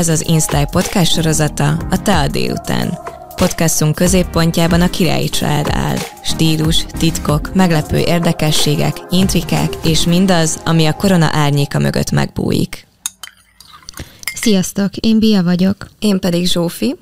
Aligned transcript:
Ez 0.00 0.08
az 0.08 0.28
Instyle 0.28 0.64
podcast 0.64 1.12
sorozata 1.12 1.68
a 1.90 2.02
Te 2.02 2.18
a 2.18 2.28
délután. 2.28 2.98
Podcastunk 3.34 3.94
középpontjában 3.94 4.80
a 4.80 4.90
királyi 4.90 5.28
család 5.28 5.66
áll. 5.70 5.96
Stílus, 6.22 6.84
titkok, 6.98 7.54
meglepő 7.54 7.98
érdekességek, 7.98 8.96
intrikák 9.10 9.68
és 9.84 10.04
mindaz, 10.04 10.60
ami 10.64 10.86
a 10.86 10.92
korona 10.92 11.28
árnyéka 11.32 11.78
mögött 11.78 12.10
megbújik. 12.10 12.86
Sziasztok, 14.34 14.96
én 14.96 15.18
Bia 15.18 15.42
vagyok. 15.42 15.90
Én 15.98 16.18
pedig 16.18 16.46
Zsófi. 16.46 16.96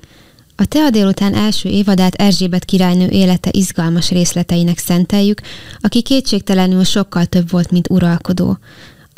A 0.55 0.65
Tea 0.65 0.89
délután 0.89 1.33
első 1.33 1.69
évadát 1.69 2.15
Erzsébet 2.15 2.65
királynő 2.65 3.07
élete 3.07 3.49
izgalmas 3.53 4.09
részleteinek 4.09 4.77
szenteljük, 4.77 5.41
aki 5.79 6.01
kétségtelenül 6.01 6.83
sokkal 6.83 7.25
több 7.25 7.49
volt, 7.49 7.71
mint 7.71 7.89
uralkodó. 7.89 8.57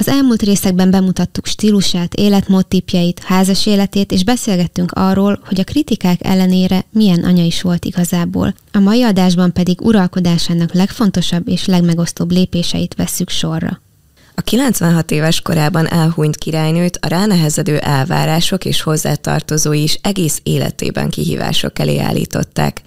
Az 0.01 0.07
elmúlt 0.07 0.41
részekben 0.41 0.91
bemutattuk 0.91 1.45
stílusát, 1.45 2.13
életmódtipjeit, 2.13 3.19
házas 3.23 3.65
életét, 3.65 4.11
és 4.11 4.23
beszélgettünk 4.23 4.91
arról, 4.91 5.39
hogy 5.45 5.59
a 5.59 5.63
kritikák 5.63 6.25
ellenére 6.25 6.85
milyen 6.91 7.23
anya 7.23 7.43
is 7.43 7.61
volt 7.61 7.85
igazából. 7.85 8.53
A 8.71 8.79
mai 8.79 9.03
adásban 9.03 9.53
pedig 9.53 9.81
uralkodásának 9.81 10.73
legfontosabb 10.73 11.47
és 11.47 11.65
legmegosztóbb 11.65 12.31
lépéseit 12.31 12.95
vesszük 12.95 13.29
sorra. 13.29 13.81
A 14.35 14.41
96 14.41 15.11
éves 15.11 15.41
korában 15.41 15.87
elhunyt 15.87 16.37
királynőt 16.37 16.97
a 17.01 17.07
ránehezedő 17.07 17.77
elvárások 17.77 18.65
és 18.65 18.81
hozzátartozói 18.81 19.81
is 19.81 19.99
egész 20.01 20.39
életében 20.43 21.09
kihívások 21.09 21.79
elé 21.79 21.97
állították. 21.97 22.81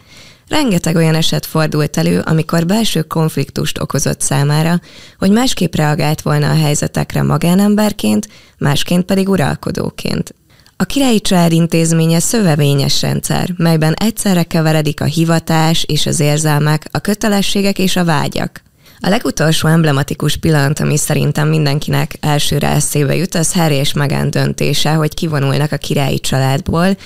Rengeteg 0.49 0.97
olyan 0.97 1.15
eset 1.15 1.47
fordult 1.47 1.97
elő, 1.97 2.21
amikor 2.21 2.67
belső 2.67 3.03
konfliktust 3.03 3.79
okozott 3.79 4.21
számára, 4.21 4.81
hogy 5.19 5.31
másképp 5.31 5.75
reagált 5.75 6.23
volna 6.23 6.51
a 6.51 6.57
helyzetekre 6.57 7.23
magánemberként, 7.23 8.29
másként 8.59 9.05
pedig 9.05 9.29
uralkodóként. 9.29 10.35
A 10.77 10.85
királyi 10.85 11.21
család 11.21 11.53
intézménye 11.53 12.21
szövevényes 12.21 13.03
rendszer, 13.03 13.49
melyben 13.57 13.95
egyszerre 13.95 14.43
keveredik 14.43 15.01
a 15.01 15.05
hivatás 15.05 15.85
és 15.85 16.07
az 16.07 16.21
érzelmek, 16.21 16.89
a 16.91 16.99
kötelességek 16.99 17.79
és 17.79 17.97
a 17.97 18.05
vágyak. 18.05 18.63
A 19.01 19.09
legutolsó 19.09 19.69
emblematikus 19.69 20.37
pillanat, 20.37 20.81
ami 20.81 20.97
szerintem 20.97 21.49
mindenkinek 21.49 22.17
elsőre 22.21 22.69
eszébe 22.69 23.17
jut, 23.17 23.35
az 23.35 23.53
Harry 23.53 23.75
és 23.75 23.93
Meghan 23.93 24.31
döntése, 24.31 24.93
hogy 24.93 25.15
kivonulnak 25.15 25.73
a 25.73 25.77
királyi 25.77 26.21
családból, 26.21 26.97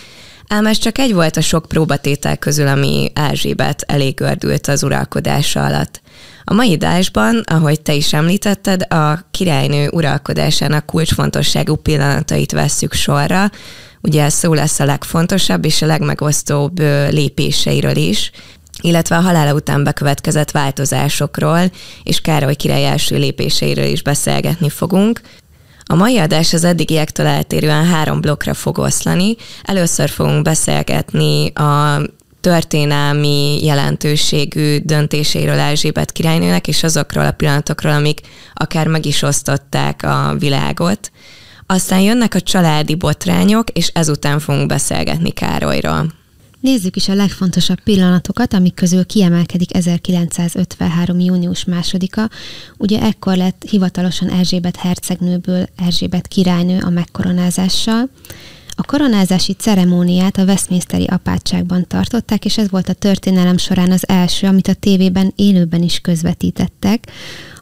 Ám 0.48 0.66
ez 0.66 0.78
csak 0.78 0.98
egy 0.98 1.14
volt 1.14 1.36
a 1.36 1.40
sok 1.40 1.66
próbatétel 1.66 2.36
közül, 2.36 2.66
ami 2.66 3.10
Erzsébet 3.14 3.84
elég 3.86 4.14
gördült 4.14 4.66
az 4.66 4.82
uralkodása 4.82 5.64
alatt. 5.64 6.00
A 6.44 6.54
mai 6.54 6.72
adásban, 6.72 7.42
ahogy 7.46 7.80
te 7.80 7.94
is 7.94 8.12
említetted, 8.12 8.92
a 8.92 9.28
királynő 9.30 9.88
uralkodásának 9.88 10.86
kulcsfontosságú 10.86 11.74
pillanatait 11.74 12.52
vesszük 12.52 12.92
sorra. 12.92 13.50
Ugye 14.00 14.28
szó 14.28 14.54
lesz 14.54 14.80
a 14.80 14.84
legfontosabb 14.84 15.64
és 15.64 15.82
a 15.82 15.86
legmegosztóbb 15.86 16.78
lépéseiről 17.10 17.96
is, 17.96 18.30
illetve 18.80 19.16
a 19.16 19.20
halála 19.20 19.54
után 19.54 19.84
bekövetkezett 19.84 20.50
változásokról, 20.50 21.70
és 22.02 22.20
Károly 22.20 22.54
király 22.54 22.86
első 22.86 23.16
lépéseiről 23.16 23.86
is 23.86 24.02
beszélgetni 24.02 24.68
fogunk. 24.68 25.20
A 25.90 25.94
mai 25.94 26.18
adás 26.18 26.52
az 26.52 26.64
eddigiektől 26.64 27.26
eltérően 27.26 27.84
három 27.84 28.20
blokkra 28.20 28.54
fog 28.54 28.78
oszlani. 28.78 29.36
Először 29.62 30.08
fogunk 30.08 30.42
beszélgetni 30.42 31.52
a 31.52 32.00
történelmi 32.40 33.64
jelentőségű 33.64 34.78
döntéséről 34.78 35.58
Erzsébet 35.58 36.12
királynőnek, 36.12 36.68
és 36.68 36.82
azokról 36.82 37.26
a 37.26 37.32
pillanatokról, 37.32 37.92
amik 37.92 38.20
akár 38.54 38.86
meg 38.86 39.06
is 39.06 39.22
osztották 39.22 40.02
a 40.02 40.34
világot. 40.38 41.10
Aztán 41.66 42.00
jönnek 42.00 42.34
a 42.34 42.40
családi 42.40 42.94
botrányok, 42.94 43.70
és 43.70 43.88
ezután 43.88 44.38
fogunk 44.38 44.66
beszélgetni 44.66 45.30
Károlyról. 45.30 46.06
Nézzük 46.60 46.96
is 46.96 47.08
a 47.08 47.14
legfontosabb 47.14 47.80
pillanatokat, 47.80 48.52
amik 48.52 48.74
közül 48.74 49.06
kiemelkedik 49.06 49.76
1953. 49.76 51.20
június 51.20 51.64
másodika. 51.64 52.28
Ugye 52.76 53.00
ekkor 53.00 53.36
lett 53.36 53.64
hivatalosan 53.70 54.28
Erzsébet 54.28 54.76
hercegnőből 54.76 55.66
Erzsébet 55.76 56.26
királynő 56.26 56.78
a 56.80 56.90
megkoronázással. 56.90 58.08
A 58.80 58.82
koronázási 58.82 59.52
ceremóniát 59.52 60.38
a 60.38 60.44
Westminsteri 60.44 61.04
apátságban 61.04 61.86
tartották, 61.86 62.44
és 62.44 62.58
ez 62.58 62.70
volt 62.70 62.88
a 62.88 62.92
történelem 62.92 63.56
során 63.56 63.90
az 63.90 64.08
első, 64.08 64.46
amit 64.46 64.68
a 64.68 64.74
tévében 64.74 65.32
élőben 65.36 65.82
is 65.82 65.98
közvetítettek. 66.00 67.10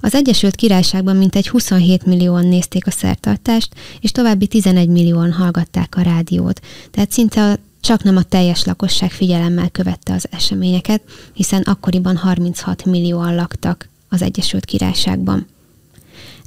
Az 0.01 0.15
Egyesült 0.15 0.55
Királyságban 0.55 1.17
mintegy 1.17 1.49
27 1.49 2.07
millióan 2.07 2.47
nézték 2.47 2.87
a 2.87 2.91
szertartást, 2.91 3.75
és 4.01 4.13
további 4.13 4.47
11 4.47 4.89
millióan 4.89 5.33
hallgatták 5.33 5.97
a 5.97 6.03
rádiót. 6.03 6.61
Tehát 6.91 7.11
szinte 7.11 7.51
a 7.51 7.57
csak 7.87 8.03
nem 8.03 8.17
a 8.17 8.23
teljes 8.23 8.65
lakosság 8.65 9.11
figyelemmel 9.11 9.69
követte 9.71 10.13
az 10.13 10.27
eseményeket, 10.31 11.03
hiszen 11.33 11.63
akkoriban 11.63 12.17
36 12.17 12.85
millióan 12.85 13.35
laktak 13.35 13.89
az 14.09 14.23
Egyesült 14.23 14.65
Királyságban. 14.65 15.47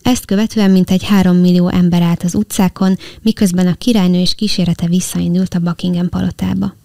Ezt 0.02 0.26
követően 0.26 0.72
mintegy 0.72 1.04
3 1.04 1.38
millió 1.38 1.68
ember 1.68 2.02
állt 2.02 2.24
az 2.24 2.36
utcákon, 2.36 2.98
miközben 3.22 3.68
a 3.68 3.74
királynő 3.74 4.20
és 4.20 4.36
kísérete 4.36 4.88
visszaindult 4.88 5.54
a 5.54 5.60
Buckingham 5.60 6.10
palotába. 6.10 6.76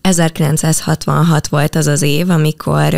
1966 0.00 1.46
volt 1.46 1.74
az 1.74 1.86
az 1.86 2.02
év, 2.02 2.30
amikor 2.30 2.94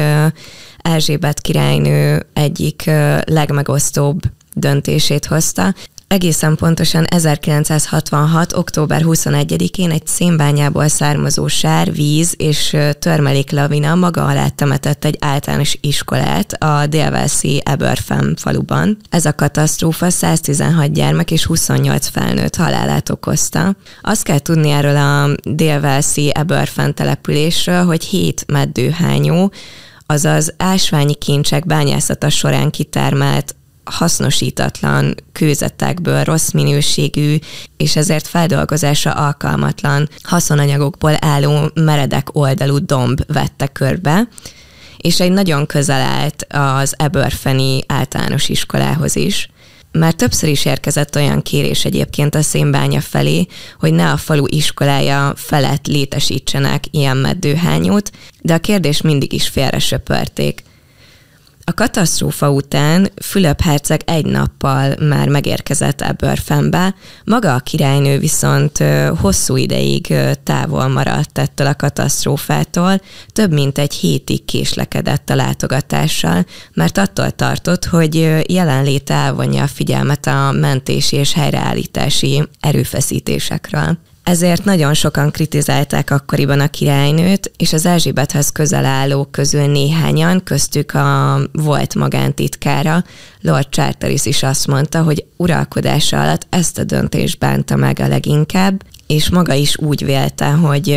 Erzsébet 0.79 1.41
királynő 1.41 2.27
egyik 2.33 2.91
legmegosztóbb 3.25 4.21
döntését 4.55 5.25
hozta. 5.25 5.75
Egészen 6.07 6.57
pontosan 6.57 7.05
1966. 7.05 8.53
október 8.53 9.03
21-én 9.05 9.91
egy 9.91 10.07
szénbányából 10.07 10.89
származó 10.89 11.47
sár, 11.47 11.93
víz 11.93 12.35
és 12.37 12.77
törmelék 12.99 13.51
lavina 13.51 13.95
maga 13.95 14.25
alá 14.27 14.49
temetett 14.49 15.05
egy 15.05 15.17
általános 15.21 15.79
iskolát 15.81 16.53
a 16.53 16.87
délvelszi 16.87 17.63
Eberfem 17.65 18.37
faluban. 18.37 18.97
Ez 19.11 19.25
a 19.25 19.35
katasztrófa 19.35 20.11
116 20.11 20.93
gyermek 20.93 21.31
és 21.31 21.45
28 21.45 22.09
felnőtt 22.09 22.57
halálát 22.57 23.11
okozta. 23.11 23.77
Azt 24.03 24.23
kell 24.23 24.39
tudni 24.39 24.71
erről 24.71 24.97
a 24.97 25.35
délvelszi 25.43 26.31
Eberfem 26.35 26.93
településről, 26.93 27.85
hogy 27.85 28.05
7 28.05 28.45
meddőhányó, 28.47 29.53
azaz 30.07 30.55
ásványi 30.57 31.15
kincsek 31.15 31.67
bányászata 31.67 32.31
során 32.31 32.71
kitermelt 32.71 33.55
hasznosítatlan 33.85 35.15
kőzetekből, 35.33 36.25
rossz 36.25 36.51
minőségű, 36.51 37.37
és 37.77 37.97
ezért 37.97 38.27
feldolgozása 38.27 39.11
alkalmatlan 39.11 40.09
haszonanyagokból 40.23 41.17
álló 41.21 41.71
meredek 41.75 42.37
oldalú 42.37 42.79
domb 42.79 43.21
vette 43.33 43.67
körbe, 43.67 44.29
és 44.97 45.21
egy 45.21 45.33
nagyon 45.33 45.67
közel 45.67 46.01
állt 46.01 46.47
az 46.49 46.95
Eberfeni 46.97 47.81
általános 47.87 48.49
iskolához 48.49 49.17
is. 49.17 49.49
Már 49.93 50.13
többször 50.13 50.49
is 50.49 50.65
érkezett 50.65 51.17
olyan 51.17 51.43
kérés 51.43 51.85
egyébként 51.85 52.35
a 52.35 52.43
szénbánya 52.43 53.01
felé, 53.01 53.47
hogy 53.79 53.93
ne 53.93 54.11
a 54.11 54.17
falu 54.17 54.45
iskolája 54.49 55.33
felett 55.37 55.87
létesítsenek 55.87 56.85
ilyen 56.91 57.17
meddőhányót, 57.17 58.11
de 58.41 58.55
a 58.55 58.59
kérdés 58.59 59.01
mindig 59.01 59.33
is 59.33 59.49
félre 59.49 59.79
söpörték– 59.79 60.63
a 61.67 61.75
katasztrófa 61.75 62.51
után 62.51 63.11
Fülöp 63.23 63.61
herceg 63.61 64.01
egy 64.05 64.27
nappal 64.27 64.95
már 65.01 65.29
megérkezett 65.29 66.01
Ebbörfenbe, 66.01 66.95
maga 67.25 67.55
a 67.55 67.59
királynő 67.59 68.19
viszont 68.19 68.85
hosszú 69.21 69.57
ideig 69.57 70.15
távol 70.43 70.89
maradt 70.89 71.39
ettől 71.39 71.67
a 71.67 71.75
katasztrófától, 71.75 73.01
több 73.33 73.53
mint 73.53 73.79
egy 73.79 73.93
hétig 73.93 74.45
késlekedett 74.45 75.31
a 75.31 75.35
látogatással, 75.35 76.47
mert 76.73 76.99
attól 76.99 77.31
tartott, 77.31 77.85
hogy 77.85 78.15
jelenléte 78.49 79.15
elvonja 79.15 79.63
a 79.63 79.67
figyelmet 79.67 80.27
a 80.27 80.53
mentési 80.53 81.17
és 81.17 81.33
helyreállítási 81.33 82.49
erőfeszítésekről. 82.61 83.99
Ezért 84.25 84.65
nagyon 84.65 84.95
sokan 84.95 85.31
kritizálták 85.31 86.11
akkoriban 86.11 86.61
a 86.61 86.69
királynőt, 86.69 87.51
és 87.57 87.73
az 87.73 87.87
Erzsébethez 87.87 88.53
közel 88.53 88.85
állók 88.85 89.31
közül 89.31 89.67
néhányan, 89.67 90.43
köztük 90.45 90.95
a 90.95 91.39
volt 91.53 91.95
magántitkára, 91.95 93.05
Lord 93.41 93.69
Charteris 93.69 94.27
is 94.27 94.43
azt 94.43 94.67
mondta, 94.67 95.03
hogy 95.03 95.25
uralkodása 95.37 96.21
alatt 96.21 96.47
ezt 96.51 96.79
a 96.79 96.85
döntést 96.85 97.39
bánta 97.39 97.77
meg 97.77 98.01
a 98.01 98.09
leginkább, 98.09 98.83
és 99.07 99.31
maga 99.31 99.53
is 99.53 99.79
úgy 99.79 100.05
vélte, 100.05 100.51
hogy 100.51 100.89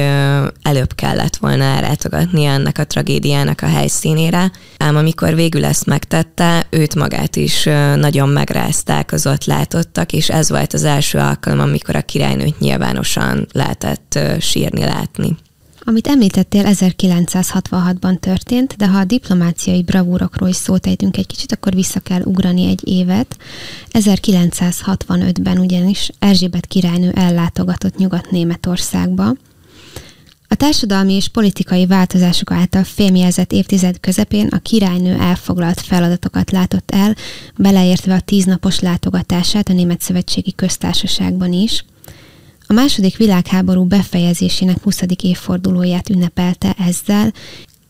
előbb 0.61 0.95
kellett 0.95 1.35
volna 1.35 1.63
ellátogatni 1.63 2.45
ennek 2.45 2.77
a 2.77 2.85
tragédiának 2.85 3.61
a 3.61 3.67
helyszínére, 3.67 4.51
ám 4.77 4.95
amikor 4.95 5.35
végül 5.35 5.65
ezt 5.65 5.85
megtette, 5.85 6.67
őt 6.69 6.95
magát 6.95 7.35
is 7.35 7.63
nagyon 7.95 8.29
megrázták 8.29 9.11
az 9.11 9.27
ott 9.27 9.45
látottak, 9.45 10.13
és 10.13 10.29
ez 10.29 10.49
volt 10.49 10.73
az 10.73 10.83
első 10.83 11.17
alkalom, 11.17 11.59
amikor 11.59 11.95
a 11.95 12.01
királynőt 12.01 12.59
nyilvánosan 12.59 13.47
lehetett 13.51 14.19
sírni 14.39 14.83
látni. 14.83 15.37
Amit 15.89 16.07
említettél, 16.07 16.63
1966-ban 16.65 18.19
történt, 18.19 18.75
de 18.75 18.87
ha 18.87 18.97
a 18.97 19.03
diplomáciai 19.03 19.83
bravúrokról 19.83 20.49
is 20.49 20.55
szót 20.55 20.87
ejtünk 20.87 21.17
egy 21.17 21.25
kicsit, 21.25 21.51
akkor 21.51 21.73
vissza 21.73 21.99
kell 21.99 22.21
ugrani 22.21 22.67
egy 22.67 22.87
évet. 22.87 23.37
1965-ben 23.91 25.57
ugyanis 25.57 26.09
Erzsébet 26.19 26.65
királynő 26.65 27.11
ellátogatott 27.11 27.97
Nyugat-Németországba, 27.97 29.33
a 30.47 30.55
társadalmi 30.55 31.13
és 31.13 31.27
politikai 31.27 31.85
változások 31.85 32.51
által 32.51 32.83
fémjelzett 32.83 33.51
évtized 33.51 33.99
közepén 33.99 34.47
a 34.47 34.59
királynő 34.59 35.19
elfoglalt 35.19 35.81
feladatokat 35.81 36.51
látott 36.51 36.91
el, 36.91 37.15
beleértve 37.57 38.13
a 38.13 38.19
tíznapos 38.19 38.79
látogatását 38.79 39.69
a 39.69 39.73
Német 39.73 40.01
Szövetségi 40.01 40.53
Köztársaságban 40.55 41.53
is– 41.53 41.83
a 42.67 42.73
második 42.73 43.17
világháború 43.17 43.83
befejezésének 43.83 44.83
20. 44.83 45.01
évfordulóját 45.23 46.09
ünnepelte 46.09 46.75
ezzel, 46.77 47.33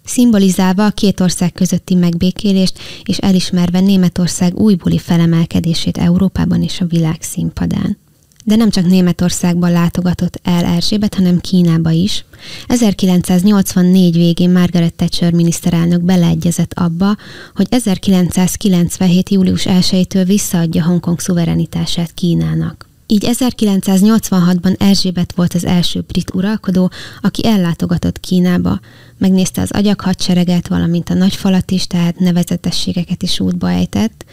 szimbolizálva 0.03 0.85
a 0.85 0.91
két 0.91 1.19
ország 1.19 1.51
közötti 1.51 1.95
megbékélést 1.95 2.79
és 3.03 3.18
elismerve 3.18 3.79
Németország 3.79 4.56
újbuli 4.56 4.97
felemelkedését 4.97 5.97
Európában 5.97 6.63
és 6.63 6.81
a 6.81 6.85
világ 6.85 7.18
színpadán. 7.19 7.97
De 8.44 8.56
nem 8.56 8.69
csak 8.69 8.85
Németországban 8.85 9.71
látogatott 9.71 10.39
el 10.44 10.65
Erzsébet, 10.65 11.15
hanem 11.15 11.39
Kínába 11.39 11.91
is. 11.91 12.25
1984 12.68 14.15
végén 14.15 14.51
Margaret 14.51 14.94
Thatcher 14.94 15.33
miniszterelnök 15.33 16.01
beleegyezett 16.01 16.74
abba, 16.74 17.15
hogy 17.56 17.68
1997. 17.69 19.29
július 19.29 19.65
1-től 19.69 20.24
visszaadja 20.25 20.83
Hongkong 20.83 21.19
szuverenitását 21.19 22.13
Kínának. 22.13 22.88
Így 23.09 23.27
1986-ban 23.27 24.81
Erzsébet 24.81 25.33
volt 25.36 25.54
az 25.54 25.65
első 25.65 26.04
brit 26.07 26.33
uralkodó, 26.33 26.92
aki 27.21 27.45
ellátogatott 27.45 28.19
Kínába, 28.19 28.80
megnézte 29.18 29.62
az 29.62 29.71
agyak 29.71 30.01
hadsereget, 30.01 30.68
valamint 30.68 31.09
a 31.09 31.13
nagy 31.13 31.36
falat 31.36 31.71
is, 31.71 31.88
tehát 31.88 32.19
nevezetességeket 32.19 33.24
is 33.24 33.39
útba 33.39 33.69
ejtett. 33.69 34.25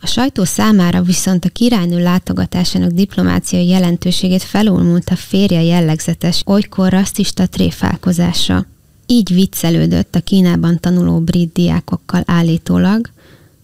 A 0.00 0.06
sajtó 0.06 0.44
számára 0.44 1.02
viszont 1.02 1.44
a 1.44 1.48
királynő 1.48 2.02
látogatásának 2.02 2.90
diplomáciai 2.90 3.66
jelentőségét 3.66 4.42
felulmult 4.42 5.08
a 5.08 5.16
férje 5.16 5.62
jellegzetes, 5.62 6.42
olykor 6.46 6.90
rasszista 6.90 7.46
tréfálkozása. 7.46 8.66
Így 9.06 9.34
viccelődött 9.34 10.14
a 10.14 10.20
Kínában 10.20 10.80
tanuló 10.80 11.20
brit 11.20 11.52
diákokkal 11.52 12.22
állítólag, 12.26 13.10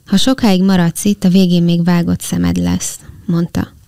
ha 0.07 0.17
sokáig 0.17 0.63
maradsz 0.63 1.05
itt, 1.05 1.25
a 1.25 1.29
végén 1.29 1.63
még 1.63 1.85
vágott 1.85 2.21
szemed 2.21 2.57
lesz, 2.57 2.99
mondta 3.27 3.79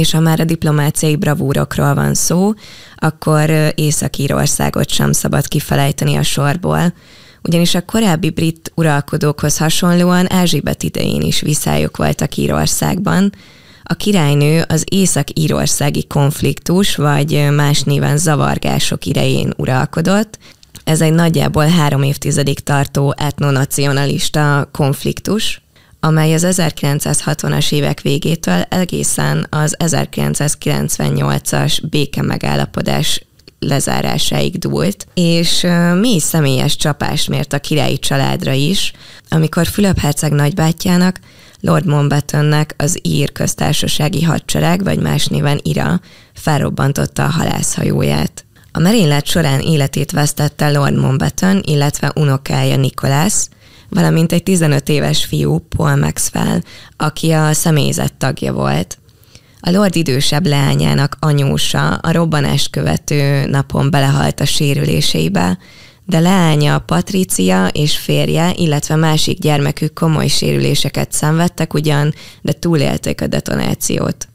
és 0.00 0.10
ha 0.10 0.20
már 0.20 0.40
a 0.40 0.44
diplomáciai 0.44 1.16
bravúrokról 1.16 1.94
van 1.94 2.14
szó, 2.14 2.52
akkor 2.96 3.72
Észak-Írországot 3.74 4.88
sem 4.88 5.12
szabad 5.12 5.48
kifelejteni 5.48 6.16
a 6.16 6.22
sorból, 6.22 6.92
ugyanis 7.42 7.74
a 7.74 7.84
korábbi 7.84 8.30
brit 8.30 8.72
uralkodókhoz 8.74 9.58
hasonlóan 9.58 10.26
Erzsébet 10.26 10.82
idején 10.82 11.20
is 11.20 11.40
viszályok 11.40 11.96
voltak 11.96 12.36
Írországban. 12.36 13.32
A 13.82 13.94
királynő 13.94 14.64
az 14.68 14.84
észak-írországi 14.90 16.06
konfliktus, 16.06 16.96
vagy 16.96 17.48
más 17.54 17.82
néven 17.82 18.16
zavargások 18.16 19.06
idején 19.06 19.52
uralkodott, 19.56 20.38
ez 20.84 21.00
egy 21.00 21.12
nagyjából 21.12 21.66
három 21.66 22.02
évtizedig 22.02 22.60
tartó 22.60 23.14
etnonacionalista 23.16 24.68
konfliktus, 24.72 25.62
amely 26.00 26.34
az 26.34 26.46
1960-as 26.48 27.72
évek 27.72 28.00
végétől 28.00 28.62
egészen 28.68 29.46
az 29.50 29.76
1998-as 29.78 31.78
béke 31.90 32.22
megállapodás 32.22 33.24
lezárásáig 33.58 34.58
dúlt, 34.58 35.06
és 35.14 35.66
mély 36.00 36.18
személyes 36.18 36.76
csapást 36.76 37.28
mért 37.28 37.52
a 37.52 37.58
királyi 37.58 37.98
családra 37.98 38.52
is, 38.52 38.92
amikor 39.28 39.66
Fülöp 39.66 39.98
herceg 39.98 40.32
nagybátyjának, 40.32 41.20
Lord 41.60 41.86
Mountbattennek 41.86 42.74
az 42.76 42.98
ír 43.02 43.32
köztársasági 43.32 44.22
hadsereg, 44.22 44.84
vagy 44.84 44.98
más 44.98 45.26
néven 45.26 45.60
IRA 45.62 46.00
felrobbantotta 46.32 47.24
a 47.24 47.30
halászhajóját. 47.30 48.44
A 48.72 48.78
merénylet 48.78 49.26
során 49.26 49.60
életét 49.60 50.10
vesztette 50.10 50.70
Lord 50.70 50.96
Mountbatten, 50.96 51.62
illetve 51.66 52.12
unokája 52.14 52.76
Nicholas, 52.76 53.34
valamint 53.90 54.32
egy 54.32 54.42
15 54.42 54.88
éves 54.88 55.24
fiú, 55.24 55.58
Paul 55.58 55.96
Maxwell, 55.96 56.60
aki 56.96 57.30
a 57.30 57.52
személyzet 57.52 58.14
tagja 58.14 58.52
volt. 58.52 58.98
A 59.60 59.70
Lord 59.70 59.96
idősebb 59.96 60.46
leányának 60.46 61.16
anyósa 61.20 61.88
a 61.88 62.12
robbanást 62.12 62.70
követő 62.70 63.46
napon 63.46 63.90
belehalt 63.90 64.40
a 64.40 64.44
sérüléseibe, 64.44 65.58
de 66.06 66.18
leánya 66.18 66.78
Patricia 66.78 67.68
és 67.72 67.98
férje, 67.98 68.52
illetve 68.56 68.96
másik 68.96 69.38
gyermekük 69.38 69.94
komoly 69.94 70.28
sérüléseket 70.28 71.12
szenvedtek 71.12 71.74
ugyan, 71.74 72.14
de 72.42 72.52
túlélték 72.52 73.20
a 73.20 73.26
detonációt. 73.26 74.28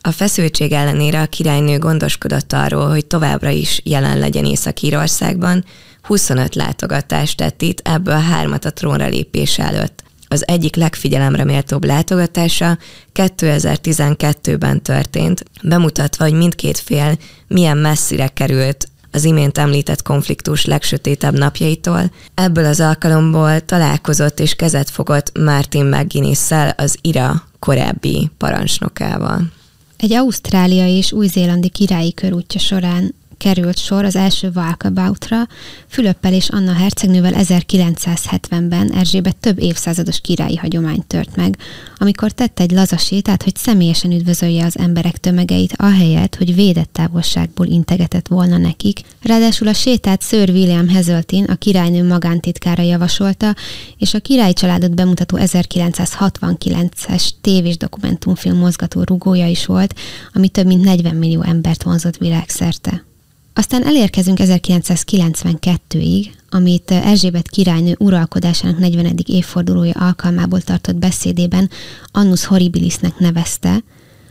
A 0.00 0.10
feszültség 0.10 0.72
ellenére 0.72 1.20
a 1.20 1.26
királynő 1.26 1.78
gondoskodott 1.78 2.52
arról, 2.52 2.88
hogy 2.88 3.06
továbbra 3.06 3.48
is 3.48 3.80
jelen 3.84 4.18
legyen 4.18 4.44
Észak-Írországban, 4.44 5.64
25 6.02 6.54
látogatást 6.54 7.36
tett 7.36 7.62
itt, 7.62 7.80
ebből 7.84 8.18
hármat 8.18 8.64
a 8.64 8.72
trónra 8.72 9.06
lépés 9.06 9.58
előtt. 9.58 10.02
Az 10.28 10.48
egyik 10.48 10.76
legfigyelemre 10.76 11.44
méltóbb 11.44 11.84
látogatása 11.84 12.78
2012-ben 13.14 14.82
történt, 14.82 15.44
bemutatva, 15.62 16.24
hogy 16.24 16.32
mindkét 16.32 16.78
fél 16.78 17.18
milyen 17.48 17.76
messzire 17.76 18.28
került 18.28 18.88
az 19.12 19.24
imént 19.24 19.58
említett 19.58 20.02
konfliktus 20.02 20.64
legsötétebb 20.64 21.38
napjaitól. 21.38 22.10
Ebből 22.34 22.64
az 22.64 22.80
alkalomból 22.80 23.60
találkozott 23.60 24.40
és 24.40 24.54
kezet 24.54 24.90
fogott 24.90 25.38
Martin 25.38 25.84
mcguinness 25.84 26.50
az 26.76 26.98
IRA 27.00 27.42
korábbi 27.58 28.30
parancsnokával. 28.38 29.52
Egy 29.96 30.12
ausztráliai 30.12 30.96
és 30.96 31.12
új-zélandi 31.12 31.68
királyi 31.68 32.14
körútja 32.14 32.60
során 32.60 33.14
került 33.42 33.78
sor 33.78 34.04
az 34.04 34.16
első 34.16 34.50
walkaboutra, 34.54 35.46
Fülöppel 35.88 36.32
és 36.32 36.48
Anna 36.48 36.72
hercegnővel 36.72 37.32
1970-ben 37.36 38.92
Erzsébet 38.92 39.36
több 39.36 39.60
évszázados 39.60 40.20
királyi 40.20 40.56
hagyomány 40.56 41.02
tört 41.06 41.36
meg, 41.36 41.56
amikor 41.96 42.30
tett 42.30 42.60
egy 42.60 42.70
laza 42.70 42.96
sétát, 42.96 43.42
hogy 43.42 43.56
személyesen 43.56 44.12
üdvözölje 44.12 44.64
az 44.64 44.78
emberek 44.78 45.16
tömegeit, 45.16 45.74
ahelyett, 45.76 46.34
hogy 46.34 46.54
védett 46.54 46.92
távolságból 46.92 47.66
integetett 47.66 48.28
volna 48.28 48.56
nekik. 48.56 49.00
Ráadásul 49.22 49.68
a 49.68 49.72
sétát 49.72 50.22
Sir 50.22 50.50
William 50.50 50.88
Hazeltine, 50.88 51.52
a 51.52 51.56
királynő 51.56 52.06
magántitkára 52.06 52.82
javasolta, 52.82 53.54
és 53.98 54.14
a 54.14 54.20
királyi 54.20 54.52
családot 54.52 54.94
bemutató 54.94 55.38
1969-es 55.40 57.28
tévés 57.40 57.76
dokumentumfilm 57.76 58.56
mozgató 58.56 59.02
rugója 59.02 59.46
is 59.46 59.66
volt, 59.66 59.94
ami 60.32 60.48
több 60.48 60.66
mint 60.66 60.84
40 60.84 61.14
millió 61.16 61.42
embert 61.42 61.82
vonzott 61.82 62.16
világszerte. 62.16 63.10
Aztán 63.54 63.86
elérkezünk 63.86 64.38
1992-ig, 64.40 66.26
amit 66.50 66.90
Erzsébet 66.90 67.48
királynő 67.48 67.94
uralkodásának 67.98 68.78
40. 68.78 69.14
évfordulója 69.26 69.92
alkalmából 69.92 70.60
tartott 70.60 70.96
beszédében 70.96 71.70
Annus 72.12 72.44
Horribilisnek 72.44 73.18
nevezte, 73.18 73.82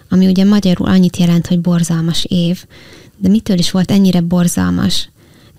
ami 0.10 0.28
ugye 0.28 0.46
magyarul 0.46 0.88
annyit 0.88 1.18
jelent, 1.18 1.48
hogy 1.48 1.60
borzalmas 1.60 2.26
év, 2.26 2.66
de 3.18 3.30
mitől 3.30 3.58
is 3.58 3.72
volt 3.72 3.92
ennyire 3.92 4.22
borzalmas? 4.22 5.10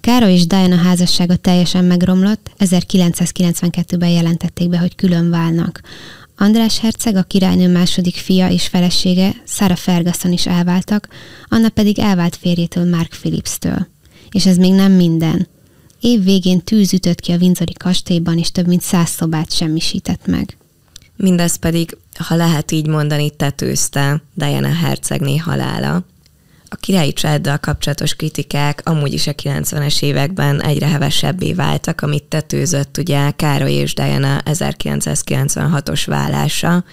Károly 0.00 0.32
és 0.32 0.46
Diana 0.46 0.76
házassága 0.76 1.36
teljesen 1.36 1.84
megromlott, 1.84 2.50
1992-ben 2.58 4.08
jelentették 4.08 4.68
be, 4.68 4.78
hogy 4.78 4.94
külön 4.94 5.30
válnak. 5.30 5.80
András 6.36 6.78
herceg, 6.78 7.16
a 7.16 7.22
királynő 7.22 7.68
második 7.68 8.16
fia 8.16 8.50
és 8.50 8.66
felesége, 8.66 9.42
Sarah 9.46 9.76
Ferguson 9.76 10.32
is 10.32 10.46
elváltak, 10.46 11.08
Anna 11.48 11.68
pedig 11.68 11.98
elvált 11.98 12.36
férjétől 12.36 12.88
Mark 12.88 13.16
Phillips-től. 13.20 13.86
És 14.30 14.46
ez 14.46 14.56
még 14.56 14.72
nem 14.72 14.92
minden. 14.92 15.48
Év 16.00 16.24
végén 16.24 16.60
tűz 16.60 16.92
ütött 16.92 17.20
ki 17.20 17.32
a 17.32 17.36
Windsori 17.36 17.72
kastélyban, 17.72 18.38
és 18.38 18.50
több 18.50 18.66
mint 18.66 18.82
száz 18.82 19.10
szobát 19.10 19.52
semmisített 19.52 20.26
meg. 20.26 20.56
Mindez 21.16 21.56
pedig, 21.56 21.96
ha 22.18 22.34
lehet 22.34 22.70
így 22.70 22.86
mondani, 22.86 23.30
tetőzte 23.30 24.22
Diana 24.34 24.74
hercegné 24.74 25.36
halála. 25.36 26.04
A 26.72 26.76
királyi 26.76 27.12
családdal 27.12 27.58
kapcsolatos 27.58 28.14
kritikák 28.14 28.80
amúgy 28.84 29.12
is 29.12 29.26
a 29.26 29.32
90-es 29.32 30.02
években 30.02 30.62
egyre 30.62 30.86
hevesebbé 30.86 31.52
váltak, 31.52 32.00
amit 32.00 32.24
tetőzött 32.24 32.98
ugye 32.98 33.30
Károly 33.30 33.72
és 33.72 33.94
Diana 33.94 34.40
1996-os 34.44 36.02
vállása, 36.06 36.84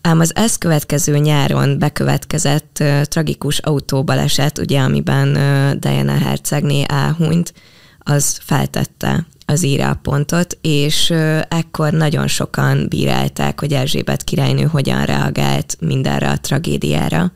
ám 0.00 0.20
az 0.20 0.34
ezt 0.34 0.58
következő 0.58 1.18
nyáron 1.18 1.78
bekövetkezett 1.78 2.76
uh, 2.80 3.02
tragikus 3.02 3.58
autóbaleset, 3.58 4.58
ugye, 4.58 4.80
amiben 4.80 5.28
uh, 5.28 5.72
Diana 5.78 6.18
hercegné 6.18 6.84
elhunyt, 6.88 7.52
az 7.98 8.38
feltette 8.42 9.26
az 9.44 9.64
írálpontot, 9.64 10.58
és 10.60 11.10
uh, 11.10 11.40
ekkor 11.48 11.92
nagyon 11.92 12.26
sokan 12.26 12.86
bírálták, 12.88 13.60
hogy 13.60 13.72
Erzsébet 13.72 14.24
királynő 14.24 14.64
hogyan 14.64 15.04
reagált 15.04 15.76
mindenre 15.80 16.30
a 16.30 16.38
tragédiára. 16.38 17.32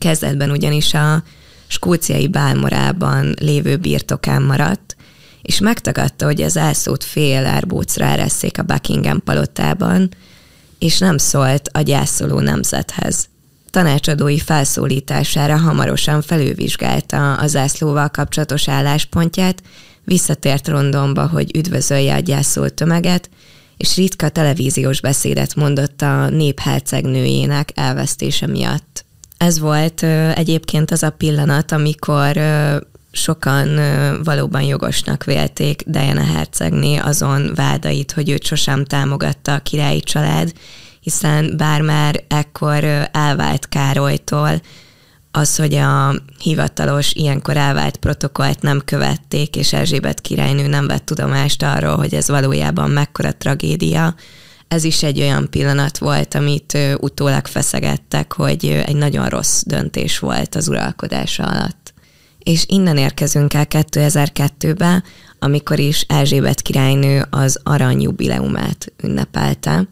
Kezdetben 0.00 0.50
ugyanis 0.50 0.94
a 0.94 1.22
skóciai 1.66 2.28
bálmorában 2.28 3.34
lévő 3.40 3.76
birtokán 3.76 4.42
maradt, 4.42 4.96
és 5.42 5.60
megtagadta, 5.60 6.24
hogy 6.24 6.42
az 6.42 6.56
elszót 6.56 7.04
fél 7.04 7.46
árbócra 7.46 8.04
eresszék 8.04 8.58
a 8.58 8.62
Buckingham 8.62 9.22
palotában, 9.24 10.08
és 10.78 10.98
nem 10.98 11.18
szólt 11.18 11.68
a 11.72 11.80
gyászoló 11.80 12.38
nemzethez. 12.38 13.28
Tanácsadói 13.70 14.38
felszólítására 14.38 15.56
hamarosan 15.56 16.22
felülvizsgálta 16.22 17.34
a 17.34 17.46
zászlóval 17.46 18.08
kapcsolatos 18.08 18.68
álláspontját, 18.68 19.62
visszatért 20.04 20.66
Londonba, 20.66 21.26
hogy 21.26 21.56
üdvözölje 21.56 22.14
a 22.14 22.18
gyászolt 22.18 22.74
tömeget, 22.74 23.30
és 23.76 23.96
ritka 23.96 24.28
televíziós 24.28 25.00
beszédet 25.00 25.54
mondott 25.54 26.02
a 26.02 26.28
néphercegnőjének 26.28 27.70
elvesztése 27.74 28.46
miatt. 28.46 29.04
Ez 29.40 29.58
volt 29.58 30.02
egyébként 30.34 30.90
az 30.90 31.02
a 31.02 31.10
pillanat, 31.10 31.72
amikor 31.72 32.40
sokan 33.12 33.80
valóban 34.24 34.62
jogosnak 34.62 35.24
vélték 35.24 35.82
Diana 35.86 36.24
hercegné 36.24 36.96
azon 36.96 37.52
vádait, 37.54 38.12
hogy 38.12 38.30
őt 38.30 38.44
sosem 38.44 38.84
támogatta 38.84 39.54
a 39.54 39.58
királyi 39.58 40.00
család, 40.00 40.52
hiszen 41.00 41.54
bár 41.56 41.80
már 41.80 42.24
ekkor 42.28 42.84
elvált 43.12 43.68
Károlytól, 43.68 44.60
az, 45.30 45.56
hogy 45.56 45.74
a 45.74 46.14
hivatalos, 46.38 47.12
ilyenkor 47.12 47.56
elvált 47.56 47.96
protokollt 47.96 48.62
nem 48.62 48.80
követték, 48.84 49.56
és 49.56 49.72
Erzsébet 49.72 50.20
királynő 50.20 50.66
nem 50.66 50.86
vett 50.86 51.04
tudomást 51.04 51.62
arról, 51.62 51.96
hogy 51.96 52.14
ez 52.14 52.28
valójában 52.28 52.90
mekkora 52.90 53.32
tragédia, 53.32 54.14
ez 54.70 54.84
is 54.84 55.02
egy 55.02 55.20
olyan 55.20 55.50
pillanat 55.50 55.98
volt, 55.98 56.34
amit 56.34 56.78
utólag 56.98 57.46
feszegettek, 57.46 58.32
hogy 58.32 58.82
egy 58.86 58.96
nagyon 58.96 59.28
rossz 59.28 59.62
döntés 59.66 60.18
volt 60.18 60.54
az 60.54 60.68
uralkodása 60.68 61.42
alatt. 61.42 61.92
És 62.38 62.64
innen 62.68 62.96
érkezünk 62.96 63.54
el 63.54 63.66
2002-be, 63.68 65.02
amikor 65.38 65.78
is 65.78 66.04
Erzsébet 66.08 66.62
királynő 66.62 67.26
az 67.30 67.60
aranyjubileumát 67.62 68.92
ünnepelte. 69.02 69.88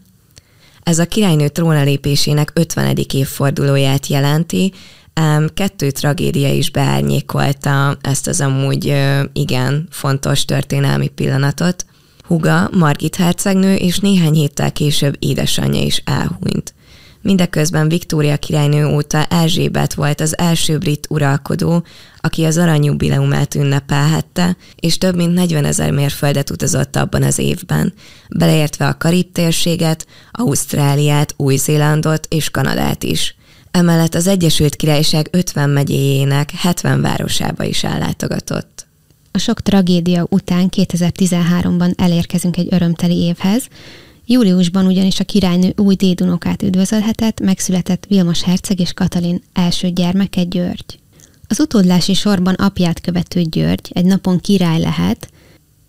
Ez 0.83 0.99
a 0.99 1.05
királynő 1.05 1.47
trónelépésének 1.47 2.51
50. 2.53 2.97
évfordulóját 3.13 4.07
jelenti, 4.07 4.73
kettő 5.53 5.91
tragédia 5.91 6.53
is 6.53 6.71
beárnyékolta 6.71 7.97
ezt 8.01 8.27
az 8.27 8.41
amúgy 8.41 8.95
igen 9.33 9.87
fontos 9.91 10.45
történelmi 10.45 11.07
pillanatot. 11.07 11.85
Huga, 12.29 12.69
Margit 12.71 13.15
hercegnő 13.15 13.75
és 13.75 13.99
néhány 13.99 14.33
héttel 14.33 14.71
később 14.71 15.15
édesanyja 15.19 15.81
is 15.81 16.01
elhunyt. 16.05 16.73
Mindeközben 17.21 17.89
Viktória 17.89 18.37
királynő 18.37 18.87
óta 18.87 19.25
Erzsébet 19.25 19.93
volt 19.93 20.21
az 20.21 20.37
első 20.37 20.77
brit 20.77 21.07
uralkodó, 21.09 21.83
aki 22.17 22.43
az 22.43 22.57
aranyjubileumát 22.57 23.55
ünnepelhette, 23.55 24.57
és 24.75 24.97
több 24.97 25.15
mint 25.15 25.33
40 25.33 25.65
ezer 25.65 25.91
mérföldet 25.91 26.49
utazott 26.49 26.95
abban 26.95 27.23
az 27.23 27.37
évben, 27.37 27.93
beleértve 28.29 28.87
a 28.87 28.97
Karib 28.97 29.31
térséget, 29.31 30.05
Ausztráliát, 30.31 31.33
Új-Zélandot 31.37 32.27
és 32.29 32.49
Kanadát 32.49 33.03
is. 33.03 33.35
Emellett 33.71 34.15
az 34.15 34.27
Egyesült 34.27 34.75
Királyság 34.75 35.27
50 35.31 35.69
megyéjének 35.69 36.51
70 36.51 37.01
városába 37.01 37.63
is 37.63 37.83
ellátogatott. 37.83 38.88
A 39.31 39.37
sok 39.37 39.61
tragédia 39.61 40.27
után 40.29 40.69
2013-ban 40.75 41.99
elérkezünk 41.99 42.57
egy 42.57 42.67
örömteli 42.71 43.15
évhez. 43.15 43.67
Júliusban 44.25 44.85
ugyanis 44.85 45.19
a 45.19 45.23
királynő 45.23 45.73
új 45.77 45.95
dédunokát 45.95 46.63
üdvözölhetett, 46.63 47.39
megszületett 47.39 48.05
Vilmos 48.05 48.43
herceg 48.43 48.79
és 48.79 48.93
Katalin 48.93 49.41
első 49.53 49.89
gyermeke 49.89 50.43
György. 50.43 50.99
Az 51.47 51.59
utódlási 51.59 52.13
sorban 52.13 52.53
apját 52.53 53.01
követő 53.01 53.41
György 53.41 53.91
egy 53.93 54.05
napon 54.05 54.39
király 54.39 54.79
lehet, 54.79 55.29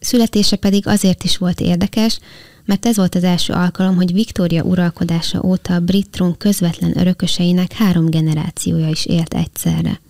születése 0.00 0.56
pedig 0.56 0.86
azért 0.86 1.24
is 1.24 1.36
volt 1.36 1.60
érdekes, 1.60 2.18
mert 2.64 2.86
ez 2.86 2.96
volt 2.96 3.14
az 3.14 3.24
első 3.24 3.52
alkalom, 3.52 3.96
hogy 3.96 4.12
Viktória 4.12 4.62
uralkodása 4.62 5.42
óta 5.42 5.74
a 5.74 5.80
brit 5.80 6.10
trón 6.10 6.36
közvetlen 6.36 6.98
örököseinek 6.98 7.72
három 7.72 8.10
generációja 8.10 8.88
is 8.88 9.06
élt 9.06 9.34
egyszerre. 9.34 10.00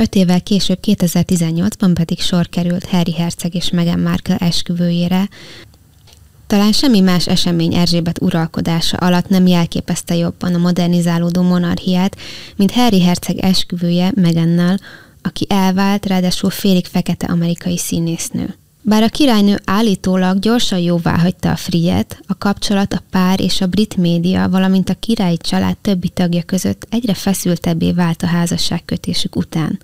Öt 0.00 0.14
évvel 0.14 0.40
később, 0.40 0.78
2018-ban 0.82 1.90
pedig 1.94 2.20
sor 2.20 2.48
került 2.48 2.84
Harry 2.84 3.12
Herceg 3.12 3.54
és 3.54 3.70
Meghan 3.70 4.00
Markle 4.00 4.36
esküvőjére. 4.36 5.28
Talán 6.46 6.72
semmi 6.72 7.00
más 7.00 7.26
esemény 7.26 7.74
Erzsébet 7.74 8.20
uralkodása 8.20 8.96
alatt 8.96 9.28
nem 9.28 9.46
jelképezte 9.46 10.16
jobban 10.16 10.54
a 10.54 10.58
modernizálódó 10.58 11.42
monarchiát, 11.42 12.16
mint 12.56 12.70
Harry 12.70 13.02
Herceg 13.02 13.38
esküvője 13.38 14.12
Megannal, 14.14 14.78
aki 15.22 15.46
elvált, 15.48 16.06
ráadásul 16.06 16.50
félig 16.50 16.86
fekete 16.86 17.26
amerikai 17.26 17.78
színésznő. 17.78 18.54
Bár 18.88 19.02
a 19.02 19.08
királynő 19.08 19.60
állítólag 19.64 20.38
gyorsan 20.38 20.78
jóvá 20.78 21.18
hagyta 21.18 21.50
a 21.50 21.56
friet, 21.56 22.20
a 22.26 22.38
kapcsolat 22.38 22.92
a 22.92 23.02
pár 23.10 23.40
és 23.40 23.60
a 23.60 23.66
brit 23.66 23.96
média, 23.96 24.48
valamint 24.48 24.88
a 24.88 24.94
királyi 24.94 25.36
család 25.36 25.76
többi 25.76 26.08
tagja 26.08 26.42
között 26.42 26.86
egyre 26.90 27.14
feszültebbé 27.14 27.92
vált 27.92 28.22
a 28.22 28.26
házasságkötésük 28.26 29.36
után. 29.36 29.80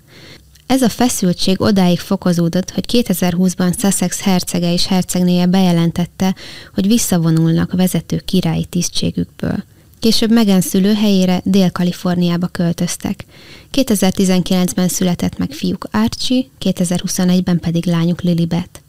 Ez 0.65 0.81
a 0.81 0.89
feszültség 0.89 1.61
odáig 1.61 1.99
fokozódott, 1.99 2.71
hogy 2.71 2.85
2020-ban 2.91 3.79
Sussex 3.79 4.21
hercege 4.21 4.73
és 4.73 4.87
hercegnéje 4.87 5.45
bejelentette, 5.45 6.35
hogy 6.73 6.87
visszavonulnak 6.87 7.73
a 7.73 7.77
vezető 7.77 8.21
királyi 8.25 8.65
tisztségükből. 8.65 9.63
Később 9.99 10.31
Megan 10.31 10.61
szülőhelyére 10.61 11.41
Dél-Kaliforniába 11.43 12.47
költöztek. 12.47 13.25
2019-ben 13.73 14.87
született 14.87 15.37
meg 15.37 15.51
fiúk 15.51 15.87
Archie, 15.91 16.43
2021-ben 16.59 17.59
pedig 17.59 17.85
lányuk 17.85 18.21
Lilibet. 18.21 18.79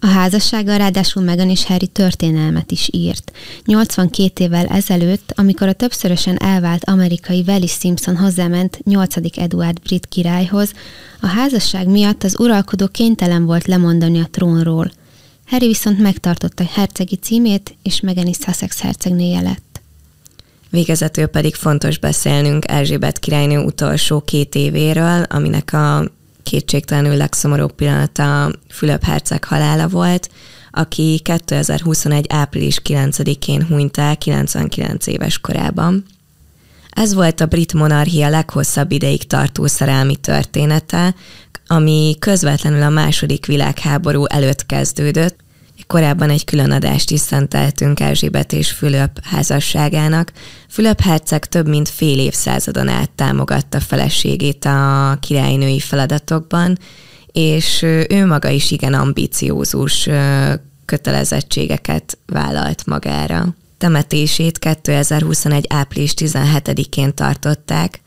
A 0.00 0.06
házassága 0.06 0.76
ráadásul 0.76 1.22
Meghan 1.22 1.50
és 1.50 1.64
Harry 1.64 1.86
történelmet 1.86 2.70
is 2.70 2.88
írt. 2.92 3.32
82 3.64 4.44
évvel 4.44 4.66
ezelőtt, 4.66 5.32
amikor 5.36 5.68
a 5.68 5.72
többszörösen 5.72 6.36
elvált 6.36 6.84
amerikai 6.84 7.44
Wallis 7.46 7.72
Simpson 7.72 8.16
hozzáment 8.16 8.78
8. 8.84 9.16
Eduard 9.36 9.80
brit 9.80 10.06
királyhoz, 10.06 10.72
a 11.20 11.26
házasság 11.26 11.88
miatt 11.88 12.24
az 12.24 12.38
uralkodó 12.38 12.86
kénytelen 12.86 13.44
volt 13.44 13.66
lemondani 13.66 14.20
a 14.20 14.28
trónról. 14.30 14.90
Harry 15.46 15.66
viszont 15.66 15.98
megtartotta 15.98 16.64
hercegi 16.64 17.16
címét, 17.16 17.76
és 17.82 18.00
Meghan 18.00 18.26
is 18.26 18.36
Sussex 18.36 18.80
hercegnéje 18.80 19.40
lett. 19.40 19.80
Végezetül 20.70 21.26
pedig 21.26 21.54
fontos 21.54 21.98
beszélnünk 21.98 22.68
Erzsébet 22.68 23.18
királynő 23.18 23.58
utolsó 23.58 24.20
két 24.20 24.54
évéről, 24.54 25.22
aminek 25.22 25.72
a 25.72 26.04
kétségtelenül 26.48 27.16
legszomorúbb 27.16 27.72
pillanata 27.72 28.50
Fülöp 28.68 29.04
Herceg 29.04 29.44
halála 29.44 29.88
volt, 29.88 30.30
aki 30.70 31.20
2021. 31.24 32.26
április 32.28 32.80
9-én 32.84 33.66
hunyt 33.66 33.98
el 33.98 34.16
99 34.18 35.06
éves 35.06 35.38
korában. 35.38 36.04
Ez 36.90 37.14
volt 37.14 37.40
a 37.40 37.46
brit 37.46 37.72
monarchia 37.72 38.28
leghosszabb 38.28 38.92
ideig 38.92 39.26
tartó 39.26 39.66
szerelmi 39.66 40.16
története, 40.16 41.14
ami 41.66 42.16
közvetlenül 42.18 42.82
a 42.82 42.88
második 42.88 43.46
világháború 43.46 44.24
előtt 44.24 44.66
kezdődött, 44.66 45.36
Korábban 45.88 46.30
egy 46.30 46.44
külön 46.44 46.70
adást 46.70 47.10
is 47.10 47.20
szenteltünk 47.20 48.00
Erzsébet 48.00 48.52
és 48.52 48.70
Fülöp 48.70 49.20
házasságának. 49.22 50.32
Fülöp 50.68 51.00
herceg 51.00 51.46
több 51.46 51.68
mint 51.68 51.88
fél 51.88 52.18
évszázadon 52.18 52.88
át 52.88 53.10
támogatta 53.10 53.80
feleségét 53.80 54.64
a 54.64 55.16
királynői 55.20 55.80
feladatokban, 55.80 56.78
és 57.32 57.82
ő 58.08 58.26
maga 58.26 58.48
is 58.48 58.70
igen 58.70 58.94
ambiciózus 58.94 60.08
kötelezettségeket 60.84 62.18
vállalt 62.26 62.86
magára. 62.86 63.54
Temetését 63.78 64.58
2021. 64.58 65.66
április 65.68 66.14
17-én 66.16 67.14
tartották, 67.14 68.00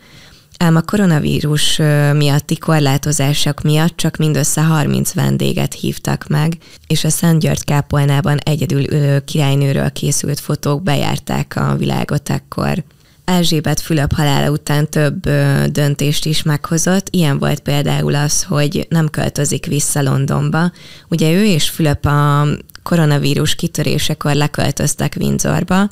ám 0.62 0.76
a 0.76 0.82
koronavírus 0.82 1.78
miatti 2.14 2.58
korlátozások 2.58 3.62
miatt 3.62 3.98
csak 3.98 4.18
mindössze 4.18 4.62
30 4.62 5.14
vendéget 5.14 5.74
hívtak 5.74 6.28
meg, 6.28 6.58
és 6.88 7.04
a 7.04 7.10
Szent 7.10 7.42
György 7.42 7.64
kápolnában 7.64 8.38
egyedül 8.38 8.94
ülő 8.94 9.20
királynőről 9.20 9.92
készült 9.92 10.40
fotók 10.40 10.84
bejárták 10.84 11.56
a 11.56 11.76
világot 11.76 12.30
ekkor. 12.30 12.84
Erzsébet 13.26 13.80
Fülöp 13.80 14.14
halála 14.14 14.52
után 14.52 14.90
több 14.90 15.30
döntést 15.72 16.26
is 16.26 16.44
meghozott. 16.44 17.08
Ilyen 17.10 17.40
volt 17.40 17.60
például 17.60 18.16
az, 18.16 18.44
hogy 18.44 18.86
nem 18.90 19.10
költözik 19.10 19.66
vissza 19.66 20.02
Londonba. 20.02 20.72
Ugye 21.10 21.32
ő 21.32 21.46
és 21.46 21.70
Fülöp 21.70 22.06
a 22.06 22.48
koronavírus 22.84 23.56
kitörésekor 23.56 24.34
leköltöztek 24.34 25.16
Windsorba, 25.20 25.90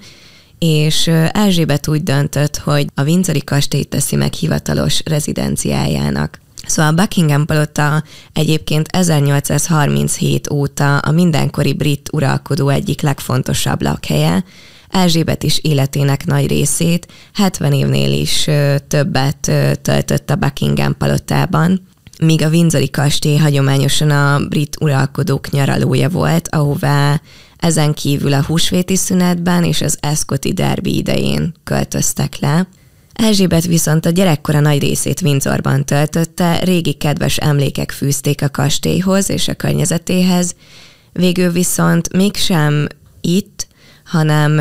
és 0.59 1.07
Erzsébet 1.31 1.87
úgy 1.87 2.03
döntött, 2.03 2.57
hogy 2.57 2.87
a 2.95 3.03
Windsori 3.03 3.43
kastélyt 3.43 3.89
teszi 3.89 4.15
meg 4.15 4.33
hivatalos 4.33 5.01
rezidenciájának. 5.05 6.39
Szóval 6.67 6.91
Buckingham 6.91 7.45
palota 7.45 8.03
egyébként 8.33 8.87
1837 8.87 10.49
óta 10.51 10.97
a 10.97 11.11
mindenkori 11.11 11.73
brit 11.73 12.09
uralkodó 12.11 12.69
egyik 12.69 13.01
legfontosabb 13.01 13.81
lakhelye, 13.81 14.43
Erzsébet 14.89 15.43
is 15.43 15.59
életének 15.61 16.25
nagy 16.25 16.47
részét, 16.47 17.07
70 17.33 17.73
évnél 17.73 18.11
is 18.11 18.49
többet 18.87 19.51
töltött 19.81 20.29
a 20.29 20.35
Buckingham 20.35 20.97
palotában, 20.97 21.87
míg 22.19 22.43
a 22.43 22.49
Windsori 22.49 22.89
kastély 22.89 23.37
hagyományosan 23.37 24.09
a 24.09 24.39
brit 24.47 24.77
uralkodók 24.79 25.49
nyaralója 25.49 26.09
volt, 26.09 26.47
ahová 26.47 27.21
ezen 27.59 27.93
kívül 27.93 28.33
a 28.33 28.43
húsvéti 28.43 28.95
szünetben 28.95 29.63
és 29.63 29.81
az 29.81 29.97
Eszkoti 29.99 30.53
derbi 30.53 30.95
idején 30.95 31.53
költöztek 31.63 32.39
le. 32.39 32.67
Erzsébet 33.13 33.65
viszont 33.65 34.05
a 34.05 34.09
gyerekkora 34.09 34.59
nagy 34.59 34.79
részét 34.79 35.21
Windsorban 35.21 35.85
töltötte, 35.85 36.59
régi 36.59 36.93
kedves 36.93 37.37
emlékek 37.37 37.91
fűzték 37.91 38.41
a 38.41 38.49
kastélyhoz 38.49 39.29
és 39.29 39.47
a 39.47 39.53
környezetéhez, 39.53 40.55
végül 41.13 41.51
viszont 41.51 42.13
mégsem 42.13 42.87
itt, 43.21 43.67
hanem 44.05 44.55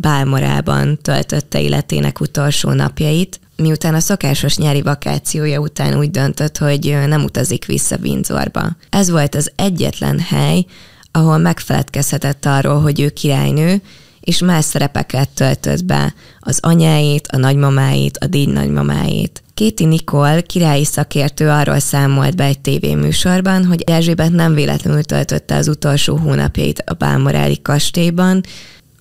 Bálmorában 0.00 0.98
töltötte 1.02 1.60
életének 1.60 2.20
utolsó 2.20 2.70
napjait, 2.70 3.40
miután 3.56 3.94
a 3.94 4.00
szokásos 4.00 4.56
nyári 4.56 4.82
vakációja 4.82 5.60
után 5.60 5.98
úgy 5.98 6.10
döntött, 6.10 6.58
hogy 6.58 6.98
nem 7.06 7.24
utazik 7.24 7.64
vissza 7.64 7.96
Windsorba. 8.02 8.76
Ez 8.90 9.10
volt 9.10 9.34
az 9.34 9.52
egyetlen 9.56 10.18
hely, 10.18 10.64
ahol 11.16 11.38
megfeledkezhetett 11.38 12.46
arról, 12.46 12.80
hogy 12.80 13.00
ő 13.00 13.08
királynő, 13.08 13.80
és 14.20 14.38
más 14.38 14.64
szerepeket 14.64 15.28
töltött 15.28 15.84
be, 15.84 16.14
az 16.40 16.58
anyáit, 16.62 17.26
a 17.26 17.36
nagymamáit, 17.36 18.16
a 18.16 18.26
díj 18.26 18.46
nagymamáit. 18.46 19.42
Kéti 19.54 19.84
Nikol, 19.84 20.42
királyi 20.42 20.84
szakértő 20.84 21.48
arról 21.48 21.78
számolt 21.78 22.36
be 22.36 22.44
egy 22.44 22.60
tévéműsorban, 22.60 23.64
hogy 23.64 23.82
Erzsébet 23.82 24.32
nem 24.32 24.54
véletlenül 24.54 25.02
töltötte 25.02 25.56
az 25.56 25.68
utolsó 25.68 26.16
hónapjait 26.16 26.82
a 26.86 26.94
Bálmoráli 26.94 27.62
kastélyban, 27.62 28.40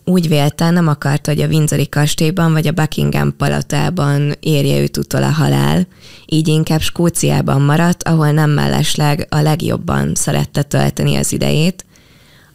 úgy 0.06 0.28
vélte, 0.28 0.70
nem 0.70 0.88
akarta, 0.88 1.32
hogy 1.32 1.42
a 1.42 1.48
Windsori 1.48 1.90
kastélyban 1.90 2.52
vagy 2.52 2.68
a 2.68 2.72
Buckingham 2.72 3.38
palotában 3.38 4.34
érje 4.40 4.80
őt 4.80 4.98
utol 4.98 5.24
a 5.24 5.32
halál, 5.32 5.88
így 6.26 6.48
inkább 6.48 6.82
Skóciában 6.82 7.62
maradt, 7.62 8.04
ahol 8.04 8.32
nem 8.32 8.50
mellesleg 8.50 9.28
a 9.30 9.42
legjobban 9.42 10.16
szerette 10.16 10.62
tölteni 10.62 11.16
az 11.16 11.32
idejét. 11.32 11.86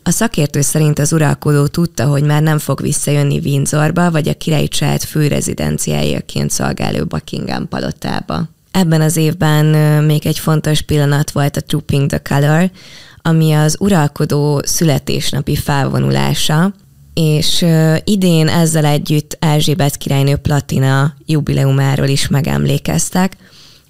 A 0.09 0.11
szakértő 0.11 0.61
szerint 0.61 0.99
az 0.99 1.13
uralkodó 1.13 1.67
tudta, 1.67 2.07
hogy 2.07 2.23
már 2.23 2.43
nem 2.43 2.59
fog 2.59 2.81
visszajönni 2.81 3.39
Windsorba, 3.45 4.11
vagy 4.11 4.29
a 4.29 4.35
királyi 4.35 4.69
család 4.69 5.03
fő 5.03 5.27
rezidenciájaként 5.27 6.51
szolgáló 6.51 7.05
Buckingham 7.05 7.69
palotába. 7.69 8.49
Ebben 8.71 9.01
az 9.01 9.17
évben 9.17 9.65
még 10.05 10.27
egy 10.27 10.39
fontos 10.39 10.81
pillanat 10.83 11.31
volt 11.31 11.57
a 11.57 11.61
Trooping 11.61 12.09
the 12.09 12.19
Color, 12.19 12.71
ami 13.23 13.53
az 13.53 13.77
uralkodó 13.81 14.63
születésnapi 14.65 15.57
felvonulása, 15.57 16.75
és 17.15 17.65
idén 18.05 18.49
ezzel 18.49 18.85
együtt 18.85 19.37
Erzsébet 19.41 19.97
királynő 19.97 20.37
platina 20.37 21.15
jubileumáról 21.27 22.09
is 22.09 22.29
megemlékeztek. 22.29 23.37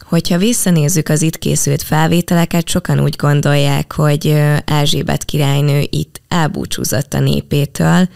Hogyha 0.05 0.39
visszanézzük 0.39 1.09
az 1.09 1.23
itt 1.23 1.39
készült 1.39 1.83
felvételeket, 1.83 2.69
sokan 2.69 3.01
úgy 3.01 3.17
gondolják, 3.17 3.93
hogy 3.93 4.27
Erzsébet 4.65 5.25
királynő 5.25 5.87
itt 5.91 6.21
elbúcsúzott 6.29 7.15
a 7.15 7.21
népétől, 7.21 8.09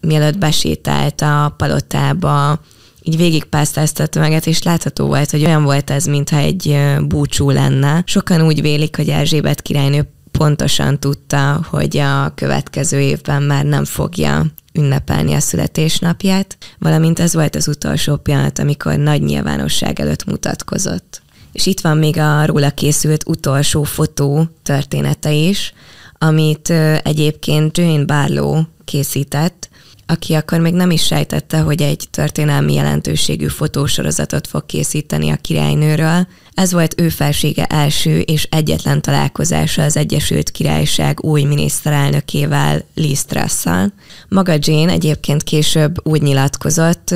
mielőtt 0.00 0.38
besétált 0.38 1.20
a 1.20 1.54
palotába, 1.56 2.60
így 3.02 3.16
végigpásztázta 3.16 4.02
a 4.02 4.06
tömeget, 4.06 4.46
és 4.46 4.62
látható 4.62 5.06
volt, 5.06 5.30
hogy 5.30 5.44
olyan 5.44 5.64
volt 5.64 5.90
ez, 5.90 6.04
mintha 6.04 6.36
egy 6.36 6.78
búcsú 7.08 7.50
lenne. 7.50 8.02
Sokan 8.06 8.42
úgy 8.42 8.60
vélik, 8.60 8.96
hogy 8.96 9.08
Erzsébet 9.08 9.62
királynő 9.62 10.08
pontosan 10.30 11.00
tudta, 11.00 11.66
hogy 11.70 11.96
a 11.96 12.32
következő 12.34 13.00
évben 13.00 13.42
már 13.42 13.64
nem 13.64 13.84
fogja 13.84 14.46
ünnepelni 14.72 15.34
a 15.34 15.40
születésnapját, 15.40 16.56
valamint 16.78 17.18
ez 17.18 17.34
volt 17.34 17.54
az 17.56 17.68
utolsó 17.68 18.16
pillanat, 18.16 18.58
amikor 18.58 18.96
nagy 18.96 19.22
nyilvánosság 19.22 20.00
előtt 20.00 20.24
mutatkozott. 20.24 21.22
És 21.54 21.66
itt 21.66 21.80
van 21.80 21.96
még 21.96 22.18
a 22.18 22.46
róla 22.46 22.70
készült 22.70 23.24
utolsó 23.26 23.82
fotó 23.82 24.48
története 24.62 25.32
is, 25.32 25.72
amit 26.18 26.70
egyébként 27.02 27.78
Jane 27.78 28.04
Barlow 28.04 28.62
készített, 28.84 29.68
aki 30.06 30.34
akkor 30.34 30.58
még 30.58 30.74
nem 30.74 30.90
is 30.90 31.04
sejtette, 31.04 31.58
hogy 31.58 31.82
egy 31.82 32.04
történelmi 32.10 32.74
jelentőségű 32.74 33.46
fotósorozatot 33.46 34.46
fog 34.46 34.66
készíteni 34.66 35.30
a 35.30 35.36
királynőről. 35.36 36.26
Ez 36.54 36.72
volt 36.72 37.00
ő 37.00 37.08
felsége 37.08 37.64
első 37.64 38.18
és 38.18 38.46
egyetlen 38.50 39.02
találkozása 39.02 39.82
az 39.82 39.96
Egyesült 39.96 40.50
Királyság 40.50 41.24
új 41.24 41.42
miniszterelnökével, 41.42 42.84
Liz 42.94 43.24
Truss-szal. 43.24 43.92
Maga 44.28 44.54
Jane 44.58 44.92
egyébként 44.92 45.42
később 45.42 46.06
úgy 46.06 46.22
nyilatkozott, 46.22 47.14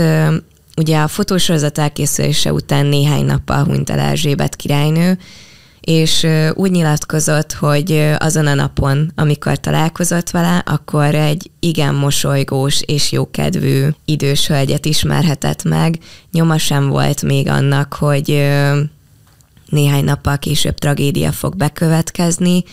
ugye 0.79 0.99
a 0.99 1.09
fotósorozat 1.09 1.79
elkészülése 1.79 2.53
után 2.53 2.87
néhány 2.87 3.25
nappal 3.25 3.65
hunyt 3.65 3.91
el 3.91 3.99
Erzsébet 3.99 4.57
királynő, 4.57 5.19
és 5.81 6.27
úgy 6.55 6.71
nyilatkozott, 6.71 7.53
hogy 7.53 8.13
azon 8.19 8.47
a 8.47 8.55
napon, 8.55 9.13
amikor 9.15 9.57
találkozott 9.57 10.31
vele, 10.31 10.63
akkor 10.67 11.15
egy 11.15 11.51
igen 11.61 11.95
mosolygós 11.95 12.81
és 12.87 13.13
jókedvű 13.13 13.87
idős 14.05 14.47
hölgyet 14.47 14.87
ismerhetett 14.87 15.65
meg. 15.65 15.99
Nyoma 16.33 16.59
sem 16.59 16.89
volt 16.89 17.23
még 17.23 17.49
annak, 17.49 17.95
hogy 17.95 18.27
néhány 19.69 20.05
nappal 20.05 20.39
később 20.39 20.75
tragédia 20.75 21.33
fog 21.33 21.57
bekövetkezni. 21.57 22.65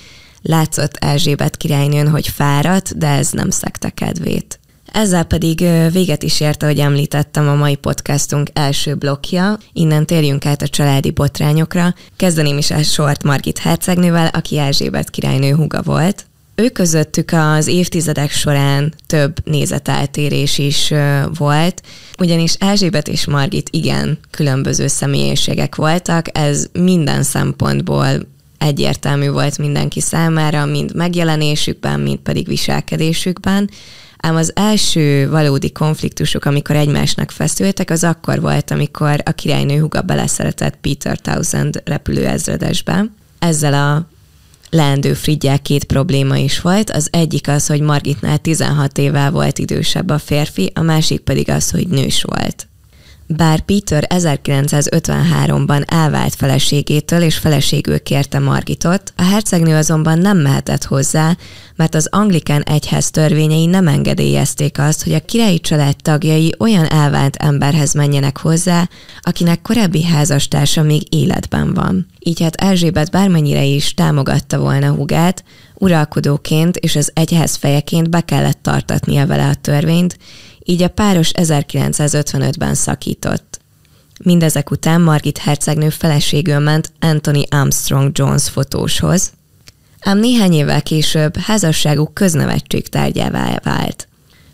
Látszott 0.41 0.95
Erzsébet 0.95 1.57
királynőn, 1.57 2.09
hogy 2.09 2.27
fáradt, 2.27 2.97
de 2.97 3.07
ez 3.07 3.31
nem 3.31 3.49
szekte 3.49 3.89
kedvét. 3.89 4.59
Ezzel 4.95 5.23
pedig 5.23 5.65
véget 5.91 6.23
is 6.23 6.39
ért, 6.39 6.63
ahogy 6.63 6.79
említettem, 6.79 7.47
a 7.47 7.55
mai 7.55 7.75
podcastunk 7.75 8.49
első 8.53 8.95
blokja. 8.95 9.57
Innen 9.73 10.05
térjünk 10.05 10.45
át 10.45 10.61
a 10.61 10.67
családi 10.67 11.11
botrányokra. 11.11 11.93
Kezdeném 12.15 12.57
is 12.57 12.71
el 12.71 12.83
Sort 12.83 13.23
Margit 13.23 13.57
hercegnővel, 13.57 14.27
aki 14.27 14.57
Erzsébet 14.57 15.09
királynő 15.09 15.51
huga 15.51 15.81
volt. 15.81 16.25
Ő 16.55 16.69
közöttük 16.69 17.31
az 17.31 17.67
évtizedek 17.67 18.31
során 18.31 18.93
több 19.07 19.35
nézeteltérés 19.43 20.57
is 20.57 20.93
volt, 21.37 21.81
ugyanis 22.19 22.53
Erzsébet 22.53 23.07
és 23.07 23.25
Margit 23.25 23.69
igen 23.71 24.17
különböző 24.31 24.87
személyiségek 24.87 25.75
voltak, 25.75 26.37
ez 26.37 26.67
minden 26.73 27.23
szempontból 27.23 28.07
egyértelmű 28.57 29.29
volt 29.29 29.57
mindenki 29.57 30.01
számára, 30.01 30.65
mind 30.65 30.95
megjelenésükben, 30.95 31.99
mind 31.99 32.19
pedig 32.19 32.47
viselkedésükben. 32.47 33.69
Ám 34.25 34.35
az 34.35 34.51
első 34.55 35.29
valódi 35.29 35.71
konfliktusok, 35.71 36.45
amikor 36.45 36.75
egymásnak 36.75 37.31
feszültek, 37.31 37.89
az 37.89 38.03
akkor 38.03 38.41
volt, 38.41 38.71
amikor 38.71 39.21
a 39.25 39.31
királynő 39.31 39.79
huga 39.79 40.01
beleszeretett 40.01 40.77
Peter 40.81 41.19
Townsend 41.19 41.81
repülőezredesbe. 41.83 43.05
Ezzel 43.39 43.73
a 43.73 44.07
leendő 44.69 45.13
Frigyel 45.13 45.59
két 45.59 45.83
probléma 45.83 46.37
is 46.37 46.61
volt. 46.61 46.89
Az 46.89 47.07
egyik 47.11 47.47
az, 47.47 47.67
hogy 47.67 47.81
Margitnál 47.81 48.37
16 48.37 48.97
évvel 48.97 49.31
volt 49.31 49.57
idősebb 49.57 50.09
a 50.09 50.17
férfi, 50.17 50.71
a 50.75 50.81
másik 50.81 51.19
pedig 51.19 51.49
az, 51.49 51.71
hogy 51.71 51.87
nős 51.87 52.23
volt. 52.23 52.67
Bár 53.27 53.59
Peter 53.61 54.07
1953-ban 54.09 55.91
elvált 55.91 56.35
feleségétől 56.35 57.21
és 57.21 57.37
feleségül 57.37 57.99
kérte 57.99 58.39
Margitot, 58.39 59.13
a 59.15 59.23
hercegnő 59.23 59.75
azonban 59.75 60.17
nem 60.17 60.37
mehetett 60.37 60.83
hozzá, 60.83 61.37
mert 61.75 61.95
az 61.95 62.07
anglikán 62.11 62.61
egyház 62.61 63.11
törvényei 63.11 63.65
nem 63.65 63.87
engedélyezték 63.87 64.79
azt, 64.79 65.03
hogy 65.03 65.13
a 65.13 65.25
királyi 65.25 65.59
család 65.59 65.95
tagjai 66.01 66.53
olyan 66.59 66.85
elvált 66.85 67.35
emberhez 67.35 67.93
menjenek 67.93 68.37
hozzá, 68.37 68.89
akinek 69.21 69.61
korábbi 69.61 70.03
házastársa 70.03 70.81
még 70.81 71.13
életben 71.15 71.73
van. 71.73 72.07
Így 72.19 72.41
hát 72.41 72.55
Erzsébet 72.55 73.11
bármennyire 73.11 73.63
is 73.63 73.93
támogatta 73.93 74.59
volna 74.59 74.91
hugát, 74.91 75.43
uralkodóként 75.73 76.77
és 76.77 76.95
az 76.95 77.11
egyház 77.13 77.55
fejeként 77.55 78.09
be 78.09 78.21
kellett 78.21 78.59
tartatnia 78.61 79.27
vele 79.27 79.47
a 79.47 79.55
törvényt, 79.55 80.17
így 80.65 80.83
a 80.83 80.87
páros 80.87 81.31
1955-ben 81.33 82.75
szakított. 82.75 83.59
Mindezek 84.23 84.71
után 84.71 85.01
Margit 85.01 85.37
hercegnő 85.37 85.89
feleségül 85.89 86.59
ment 86.59 86.91
Anthony 86.99 87.45
Armstrong 87.49 88.11
Jones 88.13 88.49
fotóshoz, 88.49 89.31
ám 89.99 90.19
néhány 90.19 90.53
évvel 90.53 90.81
később 90.81 91.37
házasságuk 91.37 92.13
köznevetség 92.13 92.87
tárgyává 92.87 93.59
vált. 93.63 94.07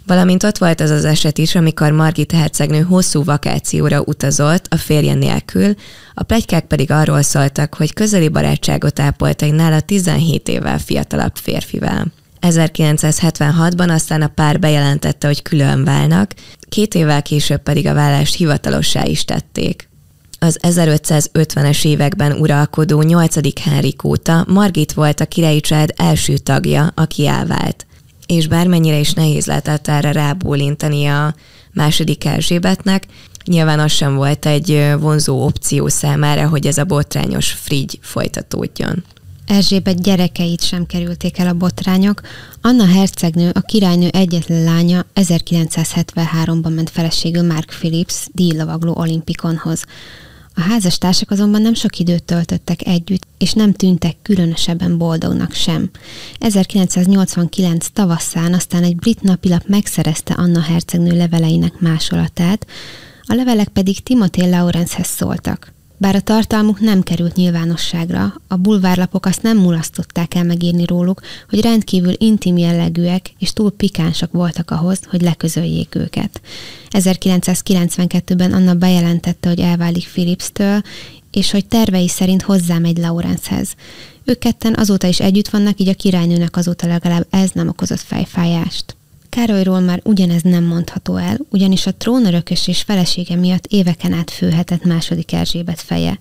Valamint 0.05 0.43
ott 0.43 0.57
volt 0.57 0.79
az 0.79 0.89
az 0.89 1.05
eset 1.05 1.37
is, 1.37 1.55
amikor 1.55 1.91
Margit 1.91 2.31
hercegnő 2.31 2.81
hosszú 2.81 3.23
vakációra 3.23 4.01
utazott 4.01 4.65
a 4.69 4.77
férje 4.77 5.13
nélkül, 5.13 5.75
a 6.13 6.23
plegykák 6.23 6.65
pedig 6.65 6.91
arról 6.91 7.21
szóltak, 7.21 7.73
hogy 7.73 7.93
közeli 7.93 8.29
barátságot 8.29 8.99
ápolt 8.99 9.41
egy 9.41 9.53
nála 9.53 9.79
17 9.79 10.47
évvel 10.47 10.79
fiatalabb 10.79 11.35
férfivel. 11.35 12.11
1976-ban 12.41 13.89
aztán 13.89 14.21
a 14.21 14.27
pár 14.27 14.59
bejelentette, 14.59 15.27
hogy 15.27 15.41
külön 15.41 15.83
válnak, 15.83 16.33
két 16.69 16.95
évvel 16.95 17.21
később 17.21 17.61
pedig 17.61 17.87
a 17.87 17.93
vállást 17.93 18.35
hivatalossá 18.35 19.05
is 19.05 19.25
tették. 19.25 19.89
Az 20.39 20.59
1550-es 20.61 21.85
években 21.85 22.31
uralkodó 22.31 23.01
8. 23.01 23.59
Henrik 23.61 24.03
óta 24.03 24.45
Margit 24.47 24.93
volt 24.93 25.19
a 25.19 25.25
királyi 25.25 25.59
család 25.59 25.93
első 25.95 26.37
tagja, 26.37 26.91
aki 26.95 27.27
elvált. 27.27 27.85
És 28.25 28.47
bármennyire 28.47 28.99
is 28.99 29.13
nehéz 29.13 29.45
lehetett 29.45 29.87
erre 29.87 30.11
rábólintani 30.11 31.05
a 31.05 31.35
második 31.73 32.25
Erzsébetnek, 32.25 33.05
nyilván 33.45 33.79
az 33.79 33.91
sem 33.91 34.15
volt 34.15 34.45
egy 34.45 34.93
vonzó 34.99 35.45
opció 35.45 35.87
számára, 35.87 36.47
hogy 36.47 36.67
ez 36.67 36.77
a 36.77 36.85
botrányos 36.85 37.51
frigy 37.51 37.99
folytatódjon. 38.01 39.03
Erzsébet 39.51 40.01
gyerekeit 40.01 40.63
sem 40.63 40.85
kerülték 40.85 41.37
el 41.37 41.47
a 41.47 41.53
botrányok. 41.53 42.21
Anna 42.61 42.85
hercegnő, 42.85 43.49
a 43.53 43.59
királynő 43.59 44.07
egyetlen 44.07 44.63
lánya 44.63 45.05
1973-ban 45.15 46.75
ment 46.75 46.89
feleségül 46.89 47.41
Mark 47.43 47.75
Phillips 47.79 48.27
díjlavagló 48.31 48.95
olimpikonhoz. 48.95 49.85
A 50.55 50.61
házastársak 50.61 51.31
azonban 51.31 51.61
nem 51.61 51.73
sok 51.73 51.97
időt 51.97 52.23
töltöttek 52.23 52.87
együtt, 52.87 53.27
és 53.37 53.53
nem 53.53 53.73
tűntek 53.73 54.15
különösebben 54.21 54.97
boldognak 54.97 55.53
sem. 55.53 55.89
1989 56.39 57.87
tavasszán 57.93 58.53
aztán 58.53 58.83
egy 58.83 58.95
brit 58.95 59.21
napilap 59.21 59.63
megszerezte 59.67 60.33
Anna 60.33 60.61
hercegnő 60.61 61.17
leveleinek 61.17 61.79
másolatát, 61.79 62.67
a 63.23 63.33
levelek 63.33 63.67
pedig 63.67 64.03
Timothy 64.03 64.49
Lawrencehez 64.49 65.07
szóltak. 65.07 65.73
Bár 66.01 66.15
a 66.15 66.21
tartalmuk 66.21 66.79
nem 66.79 67.01
került 67.01 67.35
nyilvánosságra, 67.35 68.33
a 68.47 68.55
bulvárlapok 68.55 69.25
azt 69.25 69.41
nem 69.41 69.57
mulasztották 69.57 70.35
el 70.35 70.43
megírni 70.43 70.85
róluk, 70.85 71.21
hogy 71.49 71.61
rendkívül 71.61 72.13
intim 72.17 72.57
jellegűek 72.57 73.33
és 73.39 73.53
túl 73.53 73.71
pikánsak 73.71 74.31
voltak 74.31 74.71
ahhoz, 74.71 74.99
hogy 75.09 75.21
leközöljék 75.21 75.95
őket. 75.95 76.41
1992-ben 76.89 78.53
Anna 78.53 78.73
bejelentette, 78.73 79.49
hogy 79.49 79.59
elválik 79.59 80.07
Philipstől, 80.07 80.81
és 81.31 81.51
hogy 81.51 81.65
tervei 81.65 82.07
szerint 82.07 82.41
hozzámegy 82.41 82.97
Laurenshez. 82.97 83.75
Ők 84.23 84.39
ketten 84.39 84.73
azóta 84.73 85.07
is 85.07 85.19
együtt 85.19 85.49
vannak, 85.49 85.79
így 85.79 85.89
a 85.89 85.93
királynőnek 85.93 86.57
azóta 86.57 86.87
legalább 86.87 87.27
ez 87.29 87.49
nem 87.53 87.67
okozott 87.67 88.01
fejfájást. 88.01 88.95
Károlyról 89.31 89.79
már 89.79 90.01
ugyanez 90.03 90.41
nem 90.41 90.63
mondható 90.63 91.15
el, 91.15 91.37
ugyanis 91.49 91.85
a 91.85 91.93
trónörökös 91.93 92.67
és 92.67 92.81
felesége 92.81 93.35
miatt 93.35 93.65
éveken 93.65 94.13
át 94.13 94.31
főhetett 94.31 94.83
második 94.83 95.33
Erzsébet 95.33 95.81
feje. 95.81 96.19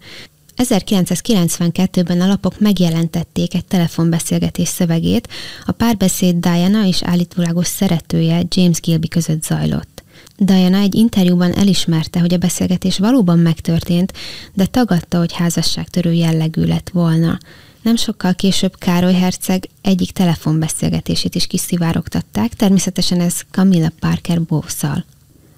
1992-ben 0.57 2.20
a 2.20 2.27
lapok 2.27 2.61
megjelentették 2.61 3.55
egy 3.55 3.64
telefonbeszélgetés 3.64 4.68
szövegét, 4.68 5.29
a 5.64 5.73
párbeszéd 5.73 6.37
Diana 6.37 6.87
és 6.87 7.03
állítólagos 7.03 7.66
szeretője 7.66 8.42
James 8.49 8.81
Gilby 8.81 9.09
között 9.09 9.42
zajlott. 9.42 10.03
Diana 10.38 10.79
egy 10.79 10.94
interjúban 10.94 11.55
elismerte, 11.55 12.20
hogy 12.20 12.35
a 12.35 12.38
beszélgetés 12.38 12.99
valóban 12.99 13.38
megtörtént, 13.38 14.12
de 14.55 14.66
tagadta, 14.66 15.18
hogy 15.18 15.33
házasságtörő 15.33 16.12
jellegű 16.12 16.64
lett 16.64 16.88
volna. 16.88 17.38
Nem 17.83 17.97
sokkal 17.97 18.35
később 18.35 18.79
Károly 18.79 19.14
herceg 19.14 19.69
egyik 19.83 20.11
telefonbeszélgetését 20.11 21.35
is 21.35 21.47
kiszivárogtatták, 21.47 22.55
természetesen 22.55 23.21
ez 23.21 23.40
Camilla 23.51 23.90
Parker 24.01 24.43
Bowszal. 24.43 25.05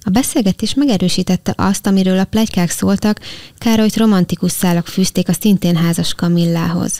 A 0.05 0.09
beszélgetés 0.09 0.73
megerősítette 0.73 1.53
azt, 1.57 1.87
amiről 1.87 2.19
a 2.19 2.25
plegykák 2.25 2.69
szóltak, 2.69 3.19
Károlyt 3.57 3.97
romantikus 3.97 4.51
szálak 4.51 4.87
fűzték 4.87 5.29
a 5.29 5.33
szintén 5.33 5.75
házas 5.75 6.13
Kamillához. 6.13 6.99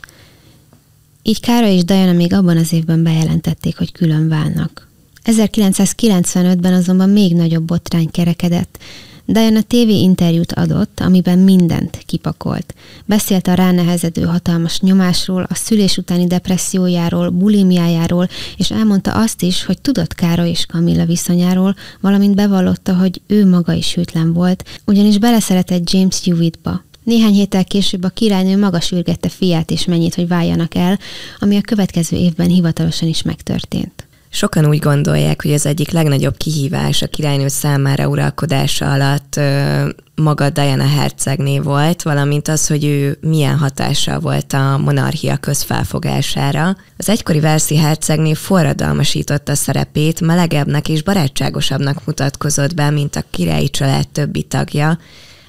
Így 1.22 1.40
Károly 1.40 1.74
és 1.74 1.84
Diana 1.84 2.14
még 2.14 2.34
abban 2.34 2.58
az 2.58 2.74
évben 2.74 3.04
bejelentették, 3.04 3.78
hogy 3.78 3.92
külön 3.92 4.30
válnak. 4.30 4.88
1995-ben 5.24 6.74
azonban 6.74 7.10
még 7.10 7.36
nagyobb 7.36 7.64
botrány 7.64 8.12
kerekedett. 8.12 8.80
Diana 9.26 9.62
TV 9.62 9.90
interjút 9.90 10.52
adott, 10.52 11.00
amiben 11.00 11.40
mindent 11.40 12.04
kipakolt. 12.06 12.74
Beszélt 13.06 13.48
a 13.48 13.54
ránehezedő 13.54 14.22
hatalmas 14.22 14.80
nyomásról, 14.80 15.46
a 15.50 15.56
szülés 15.56 15.98
utáni 15.98 16.28
depressziójáról, 16.28 17.30
bulimiájáról, 17.30 18.30
és 18.58 18.72
elmondta 18.72 19.12
azt 19.12 19.42
is, 19.42 19.66
hogy 19.66 19.82
tudott 19.82 20.16
Károly 20.16 20.50
és 20.50 20.66
Kamilla 20.66 21.06
viszonyáról, 21.06 21.76
valamint 22.02 22.36
bevallotta, 22.36 22.96
hogy 22.96 23.22
ő 23.28 23.50
maga 23.50 23.74
is 23.74 23.94
hűtlen 23.94 24.34
volt, 24.34 24.82
ugyanis 24.86 25.18
beleszeretett 25.18 25.90
James 25.90 26.24
Hewittba. 26.26 26.84
Néhány 27.04 27.34
héttel 27.34 27.66
később 27.66 28.04
a 28.04 28.10
királynő 28.10 28.58
maga 28.58 28.80
sürgette 28.80 29.30
fiát 29.30 29.72
és 29.72 29.86
mennyit, 29.86 30.16
hogy 30.16 30.28
váljanak 30.28 30.76
el, 30.76 31.00
ami 31.40 31.58
a 31.58 31.62
következő 31.62 32.18
évben 32.18 32.48
hivatalosan 32.48 33.08
is 33.08 33.22
megtörtént. 33.22 34.03
Sokan 34.36 34.66
úgy 34.66 34.80
gondolják, 34.80 35.42
hogy 35.42 35.54
az 35.54 35.66
egyik 35.66 35.92
legnagyobb 35.92 36.38
kihívás 36.38 37.02
a 37.02 37.08
királynő 37.08 37.48
számára 37.48 38.08
uralkodása 38.08 38.92
alatt 38.92 39.40
maga 40.16 40.50
Diana 40.50 40.88
hercegné 40.88 41.60
volt, 41.60 42.02
valamint 42.02 42.48
az, 42.48 42.68
hogy 42.68 42.86
ő 42.86 43.18
milyen 43.22 43.58
hatással 43.58 44.20
volt 44.20 44.54
a 44.54 44.78
monarchia 44.78 45.38
közfelfogására. 45.38 46.78
Az 46.98 47.10
egykori 47.10 47.40
Verszi 47.40 47.78
hercegné 47.78 48.34
forradalmasította 48.34 49.56
szerepét, 49.56 50.22
melegebbnek 50.22 50.90
és 50.90 51.04
barátságosabbnak 51.04 52.06
mutatkozott 52.06 52.74
be, 52.74 52.90
mint 52.90 53.16
a 53.16 53.24
királyi 53.30 53.70
család 53.70 54.08
többi 54.08 54.44
tagja, 54.44 54.98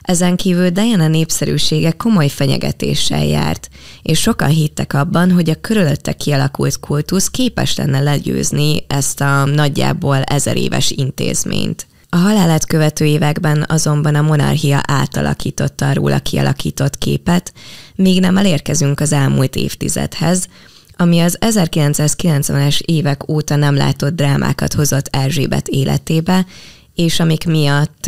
ezen 0.04 0.36
kívül 0.36 0.70
Diana 0.70 1.08
népszerűsége 1.08 1.90
komoly 1.90 2.28
fenyegetéssel 2.28 3.24
járt, 3.24 3.68
és 4.02 4.20
sokan 4.20 4.48
hittek 4.48 4.92
abban, 4.92 5.30
hogy 5.30 5.50
a 5.50 5.60
körülötte 5.60 6.12
kialakult 6.12 6.80
kultusz 6.80 7.28
képes 7.28 7.76
lenne 7.76 8.00
legyőzni 8.00 8.84
ezt 8.86 9.20
a 9.20 9.44
nagyjából 9.44 10.22
ezer 10.22 10.56
éves 10.56 10.90
intézményt. 10.90 11.86
A 12.08 12.16
halálát 12.16 12.66
követő 12.66 13.04
években 13.04 13.64
azonban 13.68 14.14
a 14.14 14.22
monarchia 14.22 14.80
átalakította 14.86 15.88
a 15.88 15.94
róla 15.94 16.18
kialakított 16.18 16.98
képet, 16.98 17.52
míg 17.94 18.20
nem 18.20 18.36
elérkezünk 18.36 19.00
az 19.00 19.12
elmúlt 19.12 19.56
évtizedhez, 19.56 20.48
ami 20.96 21.20
az 21.20 21.38
1990-es 21.40 22.80
évek 22.80 23.28
óta 23.28 23.56
nem 23.56 23.76
látott 23.76 24.14
drámákat 24.14 24.72
hozott 24.72 25.08
Erzsébet 25.10 25.68
életébe, 25.68 26.46
és 26.94 27.20
amik 27.20 27.44
miatt 27.46 28.07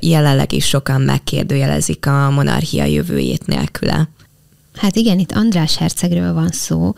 jelenleg 0.00 0.52
is 0.52 0.66
sokan 0.66 1.00
megkérdőjelezik 1.00 2.06
a 2.06 2.30
monarchia 2.30 2.84
jövőjét 2.84 3.46
nélküle. 3.46 4.08
Hát 4.74 4.96
igen, 4.96 5.18
itt 5.18 5.32
András 5.32 5.76
hercegről 5.76 6.32
van 6.32 6.48
szó, 6.48 6.92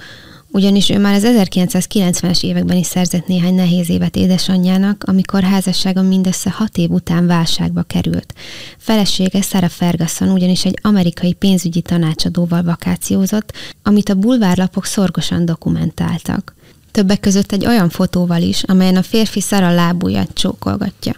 ugyanis 0.55 0.91
ő 0.91 0.99
már 0.99 1.15
az 1.15 1.27
1990-es 1.27 2.43
években 2.43 2.77
is 2.77 2.87
szerzett 2.87 3.27
néhány 3.27 3.55
nehéz 3.55 3.91
évet 3.91 4.17
édesanyjának, 4.17 5.05
amikor 5.07 5.43
házassága 5.43 6.03
mindössze 6.03 6.51
hat 6.51 6.77
év 6.77 6.91
után 6.91 7.27
válságba 7.27 7.83
került. 7.83 8.35
Felesége 8.79 9.41
Sarah 9.41 9.71
Ferguson 9.71 10.29
ugyanis 10.29 10.65
egy 10.65 10.79
amerikai 10.83 11.33
pénzügyi 11.33 11.81
tanácsadóval 11.81 12.63
vakációzott, 12.63 13.53
amit 13.83 14.09
a 14.09 14.15
bulvárlapok 14.15 14.85
szorgosan 14.85 15.45
dokumentáltak. 15.45 16.55
Többek 16.93 17.21
között 17.21 17.53
egy 17.53 17.67
olyan 17.67 17.89
fotóval 17.89 18.43
is, 18.43 18.63
amelyen 18.63 18.97
a 18.97 19.03
férfi 19.03 19.41
Szara 19.41 19.75
lábúját 19.75 20.31
csókolgatja. 20.35 21.13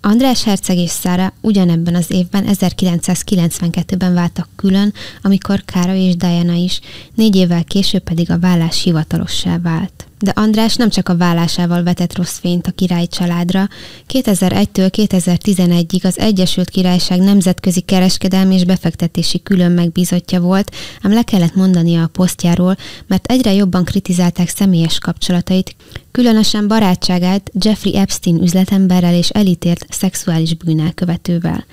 András 0.00 0.44
Herceg 0.44 0.76
és 0.76 0.90
Szára 0.90 1.32
ugyanebben 1.40 1.94
az 1.94 2.10
évben, 2.10 2.44
1992-ben 2.48 4.14
váltak 4.14 4.48
külön, 4.56 4.92
amikor 5.22 5.62
Károly 5.64 5.98
és 5.98 6.16
Diana 6.16 6.52
is, 6.52 6.80
négy 7.14 7.36
évvel 7.36 7.64
később 7.64 8.02
pedig 8.02 8.30
a 8.30 8.38
vállás 8.38 8.82
hivatalossá 8.82 9.58
vált 9.58 10.09
de 10.20 10.30
András 10.34 10.76
nem 10.76 10.88
csak 10.90 11.08
a 11.08 11.16
vállásával 11.16 11.82
vetett 11.82 12.16
rossz 12.16 12.38
fényt 12.38 12.66
a 12.66 12.70
király 12.70 13.06
családra. 13.06 13.68
2001-től 14.08 14.90
2011-ig 14.96 16.04
az 16.04 16.18
Egyesült 16.18 16.70
Királyság 16.70 17.20
nemzetközi 17.20 17.80
kereskedelmi 17.80 18.54
és 18.54 18.64
befektetési 18.64 19.42
külön 19.42 19.72
megbízottja 19.72 20.40
volt, 20.40 20.74
ám 21.02 21.12
le 21.12 21.22
kellett 21.22 21.54
mondania 21.54 22.02
a 22.02 22.06
posztjáról, 22.06 22.76
mert 23.06 23.26
egyre 23.26 23.52
jobban 23.52 23.84
kritizálták 23.84 24.48
személyes 24.48 24.98
kapcsolatait, 24.98 25.76
különösen 26.10 26.68
barátságát 26.68 27.50
Jeffrey 27.60 27.96
Epstein 27.96 28.42
üzletemberrel 28.42 29.14
és 29.14 29.28
elítélt 29.28 29.86
szexuális 29.88 30.54
bűnelkövetővel. 30.54 31.64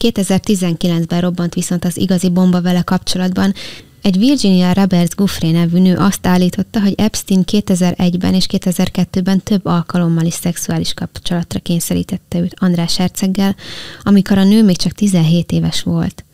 2019-ben 0.00 1.20
robbant 1.20 1.54
viszont 1.54 1.84
az 1.84 1.96
igazi 1.96 2.30
bomba 2.30 2.62
vele 2.62 2.82
kapcsolatban, 2.82 3.54
egy 4.04 4.18
Virginia 4.18 4.72
Roberts 4.72 5.14
Guffrey 5.14 5.50
nevű 5.50 5.78
nő 5.78 5.96
azt 5.96 6.26
állította, 6.26 6.80
hogy 6.80 6.94
Epstein 6.96 7.42
2001-ben 7.52 8.34
és 8.34 8.46
2002-ben 8.48 9.42
több 9.42 9.66
alkalommal 9.66 10.24
is 10.24 10.34
szexuális 10.34 10.94
kapcsolatra 10.94 11.60
kényszerítette 11.60 12.38
őt 12.38 12.54
András 12.58 12.96
herceggel, 12.96 13.56
amikor 14.02 14.38
a 14.38 14.44
nő 14.44 14.64
még 14.64 14.76
csak 14.76 14.92
17 14.92 15.52
éves 15.52 15.82
volt. 15.82 16.24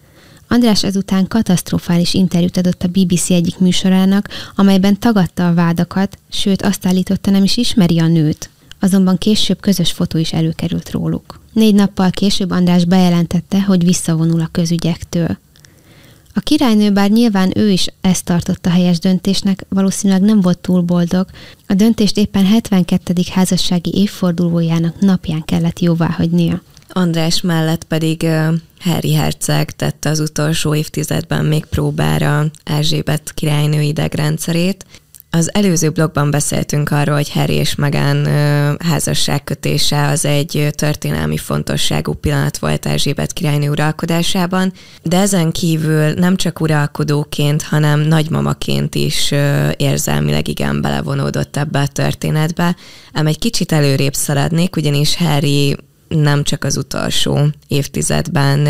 András 0.49 0.85
ezután 0.85 1.29
katasztrofális 1.29 2.15
interjút 2.15 2.57
adott 2.57 2.83
a 2.83 2.89
BBC 2.89 3.31
egyik 3.31 3.59
műsorának, 3.59 4.29
amelyben 4.55 4.99
tagadta 4.99 5.49
a 5.49 5.55
vádakat, 5.55 6.19
sőt 6.31 6.63
azt 6.63 6.87
állította 6.87 7.31
nem 7.31 7.45
is 7.45 7.57
ismeri 7.57 7.99
a 7.99 8.07
nőt. 8.07 8.51
azonban 8.81 9.19
később 9.19 9.61
közös 9.61 9.93
fotó 9.93 10.19
is 10.19 10.33
előkerült 10.33 10.91
róluk. 10.91 11.41
Négy 11.53 11.75
nappal 11.75 12.11
később 12.11 12.51
András 12.51 12.85
bejelentette, 12.85 13.63
hogy 13.63 13.85
visszavonul 13.85 14.41
a 14.41 14.49
közügyektől. 14.53 15.39
A 16.35 16.41
királynő, 16.41 16.91
bár 16.91 17.11
nyilván 17.11 17.53
ő 17.57 17.71
is 17.71 17.87
ezt 18.01 18.25
tartotta 18.25 18.71
helyes 18.71 18.99
döntésnek, 18.99 19.65
valószínűleg 19.69 20.23
nem 20.23 20.41
volt 20.41 20.59
túl 20.59 20.81
boldog. 20.81 21.27
A 21.67 21.75
döntést 21.75 22.17
éppen 22.17 22.47
72. 22.47 23.13
házassági 23.33 23.93
évfordulójának 23.95 25.01
napján 25.01 25.45
kellett 25.45 25.79
jóváhagynia. 25.79 26.63
András 26.93 27.41
mellett 27.41 27.85
pedig 27.85 28.27
Harry 28.79 29.15
Herceg 29.15 29.71
tette 29.71 30.11
az 30.11 30.21
utolsó 30.21 30.75
évtizedben 30.75 31.45
még 31.45 31.65
próbára 31.65 32.47
Erzsébet 32.65 33.33
királynő 33.35 33.81
idegrendszerét, 33.81 34.85
az 35.31 35.55
előző 35.55 35.91
blogban 35.91 36.31
beszéltünk 36.31 36.91
arról, 36.91 37.15
hogy 37.15 37.33
Harry 37.33 37.55
és 37.55 37.75
Meghan 37.75 38.27
házasságkötése 38.79 40.07
az 40.07 40.25
egy 40.25 40.69
történelmi 40.71 41.37
fontosságú 41.37 42.13
pillanat 42.13 42.59
volt 42.59 42.87
Erzsébet 42.87 43.33
királynő 43.33 43.71
uralkodásában, 43.71 44.73
de 45.03 45.19
ezen 45.19 45.53
kívül 45.53 46.13
nem 46.13 46.37
csak 46.37 46.61
uralkodóként, 46.61 47.63
hanem 47.63 48.01
nagymamaként 48.01 48.95
is 48.95 49.33
érzelmileg 49.77 50.49
igen 50.49 50.81
belevonódott 50.81 51.57
ebbe 51.57 51.79
a 51.79 51.87
történetbe. 51.87 52.77
Ám 53.13 53.27
egy 53.27 53.39
kicsit 53.39 53.73
előrébb 53.73 54.15
szaladnék, 54.15 54.77
ugyanis 54.77 55.17
Harry 55.17 55.77
nem 56.09 56.43
csak 56.43 56.65
az 56.65 56.77
utolsó 56.77 57.39
évtizedben 57.69 58.69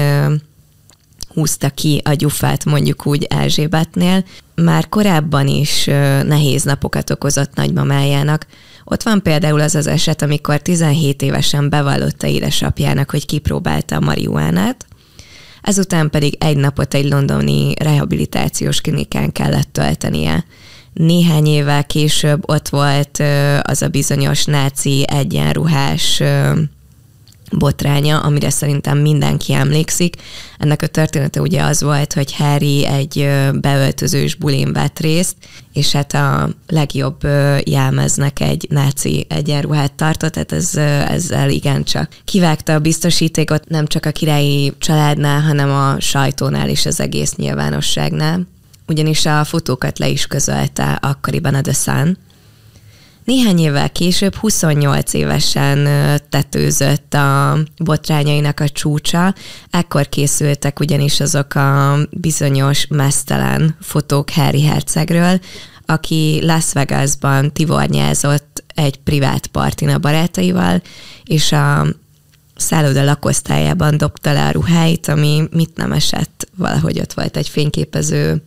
húzta 1.34 1.70
ki 1.70 2.00
a 2.04 2.12
gyufát 2.12 2.64
mondjuk 2.64 3.06
úgy 3.06 3.24
Erzsébetnél, 3.24 4.24
már 4.62 4.88
korábban 4.88 5.46
is 5.46 5.84
nehéz 6.24 6.62
napokat 6.62 7.10
okozott 7.10 7.54
nagymamájának. 7.54 8.46
Ott 8.84 9.02
van 9.02 9.22
például 9.22 9.60
az 9.60 9.74
az 9.74 9.86
eset, 9.86 10.22
amikor 10.22 10.58
17 10.58 11.22
évesen 11.22 11.68
bevallotta 11.68 12.26
édesapjának, 12.26 13.10
hogy 13.10 13.26
kipróbálta 13.26 13.96
a 13.96 14.00
marihuánát, 14.00 14.86
ezután 15.62 16.10
pedig 16.10 16.36
egy 16.38 16.56
napot 16.56 16.94
egy 16.94 17.08
londoni 17.08 17.74
rehabilitációs 17.78 18.80
klinikán 18.80 19.32
kellett 19.32 19.72
töltenie. 19.72 20.44
Néhány 20.92 21.46
évvel 21.46 21.84
később 21.84 22.50
ott 22.50 22.68
volt 22.68 23.22
az 23.62 23.82
a 23.82 23.88
bizonyos 23.88 24.44
náci 24.44 25.04
egyenruhás 25.08 26.22
botránya, 27.50 28.18
amire 28.18 28.50
szerintem 28.50 28.98
mindenki 28.98 29.52
emlékszik. 29.52 30.16
Ennek 30.58 30.82
a 30.82 30.86
története 30.86 31.40
ugye 31.40 31.62
az 31.62 31.82
volt, 31.82 32.12
hogy 32.12 32.34
Harry 32.34 32.86
egy 32.86 33.28
beöltözős 33.52 34.34
bulin 34.34 34.72
vett 34.72 34.98
részt, 34.98 35.36
és 35.72 35.92
hát 35.92 36.14
a 36.14 36.50
legjobb 36.66 37.22
jelmeznek 37.64 38.40
egy 38.40 38.66
náci 38.70 39.26
egyenruhát 39.28 39.92
tartott, 39.92 40.32
tehát 40.32 40.52
ez, 40.52 40.76
ezzel 41.10 41.50
igencsak 41.50 42.08
kivágta 42.24 42.74
a 42.74 42.78
biztosítékot 42.78 43.68
nem 43.68 43.86
csak 43.86 44.06
a 44.06 44.10
királyi 44.10 44.72
családnál, 44.78 45.40
hanem 45.40 45.70
a 45.70 46.00
sajtónál 46.00 46.68
és 46.68 46.86
az 46.86 47.00
egész 47.00 47.34
nyilvánosságnál. 47.34 48.46
Ugyanis 48.86 49.26
a 49.26 49.44
fotókat 49.44 49.98
le 49.98 50.08
is 50.08 50.26
közölte 50.26 50.98
akkoriban 51.02 51.54
a 51.54 51.60
The 51.60 51.72
Sun, 51.72 52.16
néhány 53.24 53.58
évvel 53.58 53.90
később, 53.90 54.34
28 54.34 55.12
évesen 55.12 55.88
tetőzött 56.28 57.14
a 57.14 57.58
botrányainak 57.76 58.60
a 58.60 58.68
csúcsa, 58.68 59.34
ekkor 59.70 60.08
készültek 60.08 60.80
ugyanis 60.80 61.20
azok 61.20 61.54
a 61.54 61.98
bizonyos 62.10 62.86
mesztelen 62.86 63.76
fotók 63.80 64.30
Harry 64.30 64.62
Hercegről, 64.62 65.40
aki 65.86 66.40
Las 66.42 66.72
Vegasban 66.72 67.52
tivornyázott 67.52 68.64
egy 68.74 68.96
privát 68.96 69.46
partin 69.46 69.88
a 69.88 69.98
barátaival, 69.98 70.82
és 71.24 71.52
a 71.52 71.86
szálloda 72.56 73.04
lakosztályában 73.04 73.96
dobta 73.96 74.32
le 74.32 74.46
a 74.46 74.50
ruháit, 74.50 75.08
ami 75.08 75.48
mit 75.50 75.76
nem 75.76 75.92
esett, 75.92 76.48
valahogy 76.56 77.00
ott 77.00 77.12
volt 77.12 77.36
egy 77.36 77.48
fényképező 77.48 78.42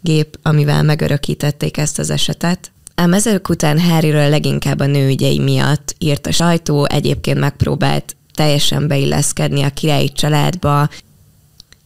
gép, 0.00 0.38
amivel 0.42 0.82
megörökítették 0.82 1.76
ezt 1.76 1.98
az 1.98 2.10
esetet. 2.10 2.72
Ám 2.94 3.12
ezek 3.12 3.48
után 3.48 3.80
Harryről 3.80 4.28
leginkább 4.28 4.80
a 4.80 4.86
nőügyei 4.86 5.38
miatt 5.38 5.94
írt 5.98 6.26
a 6.26 6.32
sajtó, 6.32 6.86
egyébként 6.86 7.38
megpróbált 7.38 8.16
teljesen 8.34 8.88
beilleszkedni 8.88 9.62
a 9.62 9.70
királyi 9.70 10.12
családba, 10.12 10.88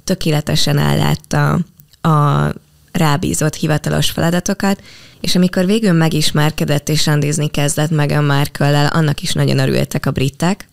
tökéletesen 0.05 0.79
ellátta 0.79 1.59
a 2.01 2.53
rábízott 2.93 3.55
hivatalos 3.55 4.11
feladatokat, 4.11 4.83
és 5.21 5.37
amikor 5.37 5.67
végül 5.67 5.93
megismerkedett 5.93 6.89
és 6.89 7.07
randizni 7.07 7.49
kezdett 7.51 7.91
meg 7.91 8.11
a 8.11 8.21
markle 8.21 8.87
annak 8.87 9.23
is 9.23 9.33
nagyon 9.33 9.59
örültek 9.59 10.07
a 10.07 10.11
britek, 10.11 10.69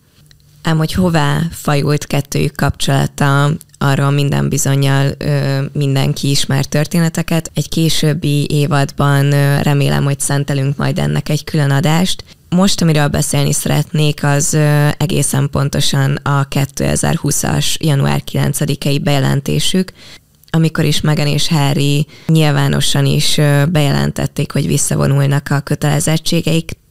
ám 0.65 0.77
hogy 0.77 0.93
hová 0.93 1.41
fajult 1.51 2.05
kettőjük 2.05 2.55
kapcsolata, 2.55 3.51
arról 3.77 4.09
minden 4.09 4.49
bizonyal 4.49 5.11
mindenki 5.71 6.29
ismer 6.29 6.65
történeteket. 6.65 7.51
Egy 7.53 7.69
későbbi 7.69 8.47
évadban 8.49 9.31
ö, 9.31 9.61
remélem, 9.61 10.03
hogy 10.03 10.19
szentelünk 10.19 10.77
majd 10.77 10.99
ennek 10.99 11.29
egy 11.29 11.43
külön 11.43 11.71
adást. 11.71 12.23
Most, 12.49 12.81
amiről 12.81 13.07
beszélni 13.07 13.53
szeretnék, 13.53 14.23
az 14.23 14.53
ö, 14.53 14.87
egészen 14.97 15.49
pontosan 15.51 16.15
a 16.15 16.47
2020-as 16.47 17.77
január 17.77 18.23
9-i 18.31 18.99
bejelentésük, 19.03 19.91
amikor 20.49 20.85
is 20.85 21.01
Megan 21.01 21.27
és 21.27 21.47
Harry 21.47 22.07
nyilvánosan 22.27 23.05
is 23.05 23.35
bejelentették, 23.71 24.51
hogy 24.51 24.67
visszavonulnak 24.67 25.47
a 25.49 25.63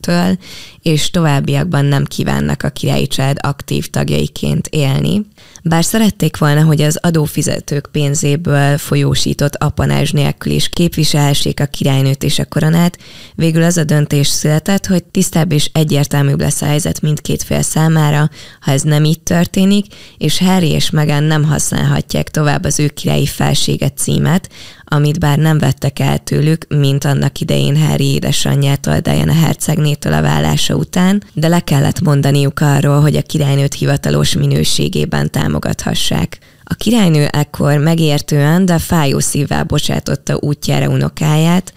kötelezettségeiktől, 0.05 0.39
és 0.83 1.11
továbbiakban 1.11 1.85
nem 1.85 2.05
kívánnak 2.05 2.63
a 2.63 2.69
királyi 2.69 3.07
család 3.07 3.37
aktív 3.41 3.87
tagjaiként 3.87 4.67
élni. 4.67 5.27
Bár 5.63 5.85
szerették 5.85 6.37
volna, 6.37 6.65
hogy 6.65 6.83
az 6.83 6.99
adófizetők 7.03 7.89
pénzéből 7.93 8.79
folyósított 8.79 9.55
apanázs 9.55 10.11
nélkül 10.11 10.53
is 10.53 10.69
képviselhessék 10.69 11.61
a 11.61 11.67
királynőt 11.67 12.23
és 12.23 12.39
a 12.39 12.45
koronát, 12.45 12.99
végül 13.35 13.63
az 13.63 13.77
a 13.77 13.85
döntés 13.85 14.27
született, 14.27 14.87
hogy 14.87 15.05
tisztább 15.05 15.53
és 15.53 15.71
egyértelműbb 15.73 16.41
lesz 16.41 16.63
a 16.63 16.67
helyzet 16.67 17.01
mindkét 17.01 17.43
fél 17.43 17.63
számára, 17.63 18.31
ha 18.61 18.71
ez 18.71 18.83
nem 18.83 19.05
így 19.05 19.21
történik, 19.21 19.87
és 20.19 20.39
Harry 20.39 20.71
és 20.71 20.91
Meghan 20.91 21.23
nem 21.23 21.45
használhatják 21.45 22.29
tovább 22.29 22.65
az 22.65 22.79
ő 22.79 22.89
királyi 22.89 23.27
felséget 23.27 23.97
címet, 23.97 24.49
amit 24.85 25.19
bár 25.19 25.39
nem 25.39 25.59
vettek 25.59 25.99
el 25.99 26.19
tőlük, 26.19 26.67
mint 26.69 27.05
annak 27.05 27.41
idején 27.41 27.87
Harry 27.87 28.13
édesanyjától 28.13 28.99
Diana 28.99 29.33
hercegnétől 29.33 30.13
a 30.13 30.23
vállása 30.23 30.75
után, 30.75 31.23
de 31.33 31.49
le 31.49 31.61
kellett 31.61 32.01
mondaniuk 32.01 32.61
arról, 32.61 33.01
hogy 33.01 33.17
a 33.17 33.23
királynőt 33.23 33.75
hivatalos 33.75 34.35
minőségében 34.35 35.31
támogathassák. 35.31 36.39
A 36.65 36.75
királynő 36.75 37.27
ekkor 37.27 37.79
megértően, 37.79 38.65
de 38.65 38.79
fájó 38.79 39.19
szívvel 39.19 39.65
bocsátotta 39.65 40.37
útjára 40.41 40.89
unokáját, 40.89 41.73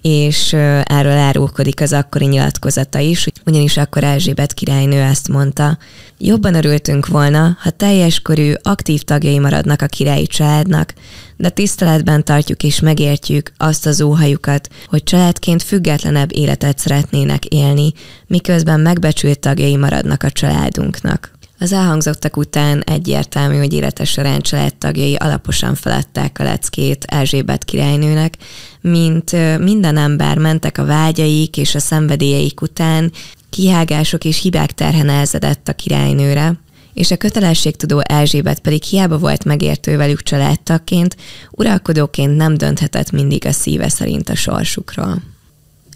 és 0.00 0.52
erről 0.84 1.16
árulkodik 1.16 1.80
az 1.80 1.92
akkori 1.92 2.26
nyilatkozata 2.26 2.98
is, 2.98 3.26
ugyanis 3.46 3.76
akkor 3.76 4.04
Erzsébet 4.04 4.54
királynő 4.54 5.00
ezt 5.00 5.28
mondta. 5.28 5.78
Jobban 6.18 6.54
örültünk 6.54 7.06
volna, 7.06 7.56
ha 7.60 7.70
teljes 7.70 8.20
körű, 8.20 8.52
aktív 8.62 9.02
tagjai 9.02 9.38
maradnak 9.38 9.82
a 9.82 9.86
királyi 9.86 10.26
családnak, 10.26 10.94
de 11.36 11.48
tiszteletben 11.48 12.24
tartjuk 12.24 12.62
és 12.62 12.80
megértjük 12.80 13.52
azt 13.56 13.86
az 13.86 14.00
óhajukat, 14.00 14.68
hogy 14.86 15.02
családként 15.02 15.62
függetlenebb 15.62 16.36
életet 16.36 16.78
szeretnének 16.78 17.44
élni, 17.44 17.92
miközben 18.26 18.80
megbecsült 18.80 19.38
tagjai 19.38 19.76
maradnak 19.76 20.22
a 20.22 20.30
családunknak. 20.30 21.38
Az 21.62 21.72
elhangzottak 21.72 22.36
után 22.36 22.82
egyértelmű, 22.82 23.58
hogy 23.58 23.72
élete 23.72 24.04
során 24.04 24.40
családtagjai 24.40 25.14
alaposan 25.14 25.74
feladták 25.74 26.38
a 26.38 26.42
leckét 26.42 27.04
Erzsébet 27.04 27.64
királynőnek, 27.64 28.36
mint 28.80 29.58
minden 29.58 29.96
ember 29.96 30.38
mentek 30.38 30.78
a 30.78 30.84
vágyaik 30.84 31.56
és 31.56 31.74
a 31.74 31.78
szenvedélyeik 31.78 32.60
után, 32.60 33.12
kihágások 33.50 34.24
és 34.24 34.42
hibák 34.42 34.72
terhe 34.72 35.02
nehezedett 35.02 35.68
a 35.68 35.72
királynőre, 35.72 36.60
és 36.94 37.10
a 37.10 37.16
kötelességtudó 37.16 38.00
Erzsébet 38.04 38.60
pedig 38.60 38.82
hiába 38.82 39.18
volt 39.18 39.44
megértő 39.44 39.96
velük 39.96 40.22
családtagként, 40.22 41.16
uralkodóként 41.50 42.36
nem 42.36 42.56
dönthetett 42.56 43.10
mindig 43.10 43.46
a 43.46 43.52
szíve 43.52 43.88
szerint 43.88 44.28
a 44.28 44.34
sorsukról. 44.34 45.22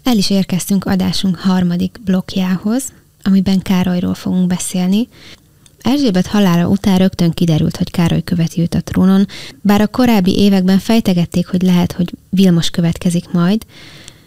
El 0.03 0.17
is 0.17 0.29
érkeztünk 0.29 0.85
adásunk 0.85 1.39
harmadik 1.39 1.99
blokkjához, 2.03 2.83
amiben 3.23 3.61
Károlyról 3.61 4.13
fogunk 4.13 4.47
beszélni. 4.47 5.07
Erzsébet 5.85 6.27
halála 6.27 6.67
után 6.67 6.97
rögtön 6.97 7.31
kiderült, 7.31 7.77
hogy 7.77 7.91
Károly 7.91 8.23
követi 8.23 8.61
őt 8.61 8.73
a 8.73 8.81
trónon, 8.81 9.27
bár 9.61 9.81
a 9.81 9.87
korábbi 9.87 10.37
években 10.37 10.79
fejtegették, 10.79 11.47
hogy 11.47 11.61
lehet, 11.61 11.91
hogy 11.91 12.13
Vilmos 12.29 12.69
következik 12.69 13.31
majd, 13.31 13.65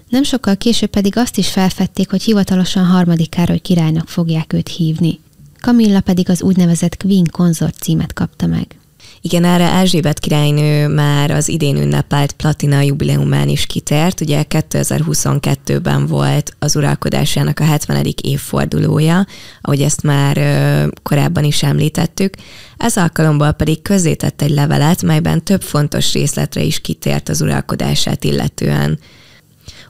nem 0.08 0.22
sokkal 0.22 0.56
később 0.56 0.90
pedig 0.90 1.16
azt 1.16 1.38
is 1.38 1.50
felfedték, 1.50 2.10
hogy 2.10 2.22
hivatalosan 2.22 2.84
harmadik 2.84 3.28
Károly 3.28 3.58
királynak 3.58 4.08
fogják 4.08 4.52
őt 4.52 4.68
hívni. 4.68 5.20
Camilla 5.60 6.00
pedig 6.00 6.30
az 6.30 6.42
úgynevezett 6.42 6.96
Queen 6.96 7.26
Consort 7.30 7.74
címet 7.74 8.12
kapta 8.12 8.46
meg. 8.46 8.77
Igen, 9.30 9.44
erre 9.44 9.72
Erzsébet 9.72 10.18
királynő 10.18 10.86
már 10.88 11.30
az 11.30 11.48
idén 11.48 11.76
ünnepelt 11.76 12.32
platina 12.32 12.80
jubileumán 12.80 13.48
is 13.48 13.66
kitért. 13.66 14.20
Ugye 14.20 14.44
2022-ben 14.48 16.06
volt 16.06 16.56
az 16.58 16.76
uralkodásának 16.76 17.60
a 17.60 17.64
70. 17.64 18.06
évfordulója, 18.22 19.26
ahogy 19.60 19.82
ezt 19.82 20.02
már 20.02 20.38
korábban 21.02 21.44
is 21.44 21.62
említettük. 21.62 22.34
Ez 22.76 22.96
alkalomból 22.96 23.52
pedig 23.52 23.82
közzétett 23.82 24.42
egy 24.42 24.50
levelet, 24.50 25.02
melyben 25.02 25.44
több 25.44 25.62
fontos 25.62 26.12
részletre 26.12 26.62
is 26.62 26.80
kitért 26.80 27.28
az 27.28 27.40
uralkodását 27.40 28.24
illetően. 28.24 28.98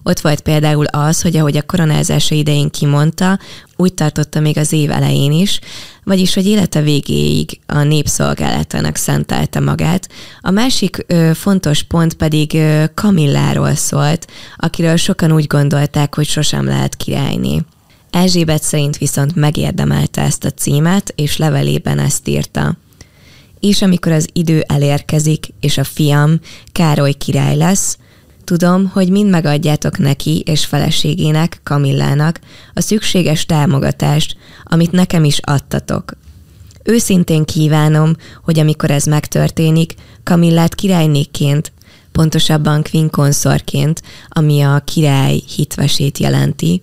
Ott 0.08 0.20
volt 0.20 0.40
például 0.40 0.84
az, 0.84 1.22
hogy 1.22 1.36
ahogy 1.36 1.56
a 1.56 1.62
koronázása 1.62 2.34
idején 2.34 2.70
kimondta, 2.70 3.38
úgy 3.76 3.94
tartotta 3.94 4.40
még 4.40 4.58
az 4.58 4.72
év 4.72 4.90
elején 4.90 5.32
is, 5.32 5.60
vagyis 6.04 6.34
hogy 6.34 6.46
élete 6.46 6.80
végéig 6.80 7.58
a 7.66 7.82
népszolgálatának 7.82 8.96
szentelte 8.96 9.60
magát. 9.60 10.08
A 10.40 10.50
másik 10.50 11.04
ö, 11.06 11.30
fontos 11.34 11.82
pont 11.82 12.14
pedig 12.14 12.54
ö, 12.54 12.84
Kamilláról 12.94 13.74
szólt, 13.74 14.26
akiről 14.56 14.96
sokan 14.96 15.32
úgy 15.32 15.46
gondolták, 15.46 16.14
hogy 16.14 16.26
sosem 16.26 16.64
lehet 16.64 16.96
királyni. 16.96 17.64
Erzsébet 18.10 18.62
szerint 18.62 18.98
viszont 18.98 19.34
megérdemelte 19.34 20.22
ezt 20.22 20.44
a 20.44 20.50
címet, 20.50 21.12
és 21.16 21.36
levelében 21.36 21.98
ezt 21.98 22.28
írta. 22.28 22.76
És 23.60 23.82
amikor 23.82 24.12
az 24.12 24.28
idő 24.32 24.64
elérkezik, 24.66 25.46
és 25.60 25.78
a 25.78 25.84
fiam 25.84 26.40
Károly 26.72 27.12
király 27.12 27.56
lesz, 27.56 27.98
Tudom, 28.48 28.86
hogy 28.86 29.10
mind 29.10 29.30
megadjátok 29.30 29.98
neki 29.98 30.42
és 30.46 30.64
feleségének, 30.64 31.60
Kamillának 31.62 32.40
a 32.74 32.80
szükséges 32.80 33.46
támogatást, 33.46 34.36
amit 34.64 34.90
nekem 34.90 35.24
is 35.24 35.38
adtatok. 35.38 36.12
Őszintén 36.82 37.44
kívánom, 37.44 38.16
hogy 38.42 38.58
amikor 38.58 38.90
ez 38.90 39.04
megtörténik, 39.04 39.94
Kamillát 40.22 40.74
királynékként, 40.74 41.72
pontosabban 42.12 42.82
kvinkonszorként, 42.82 44.02
ami 44.28 44.60
a 44.60 44.82
király 44.84 45.42
hitvesét 45.56 46.18
jelenti, 46.18 46.82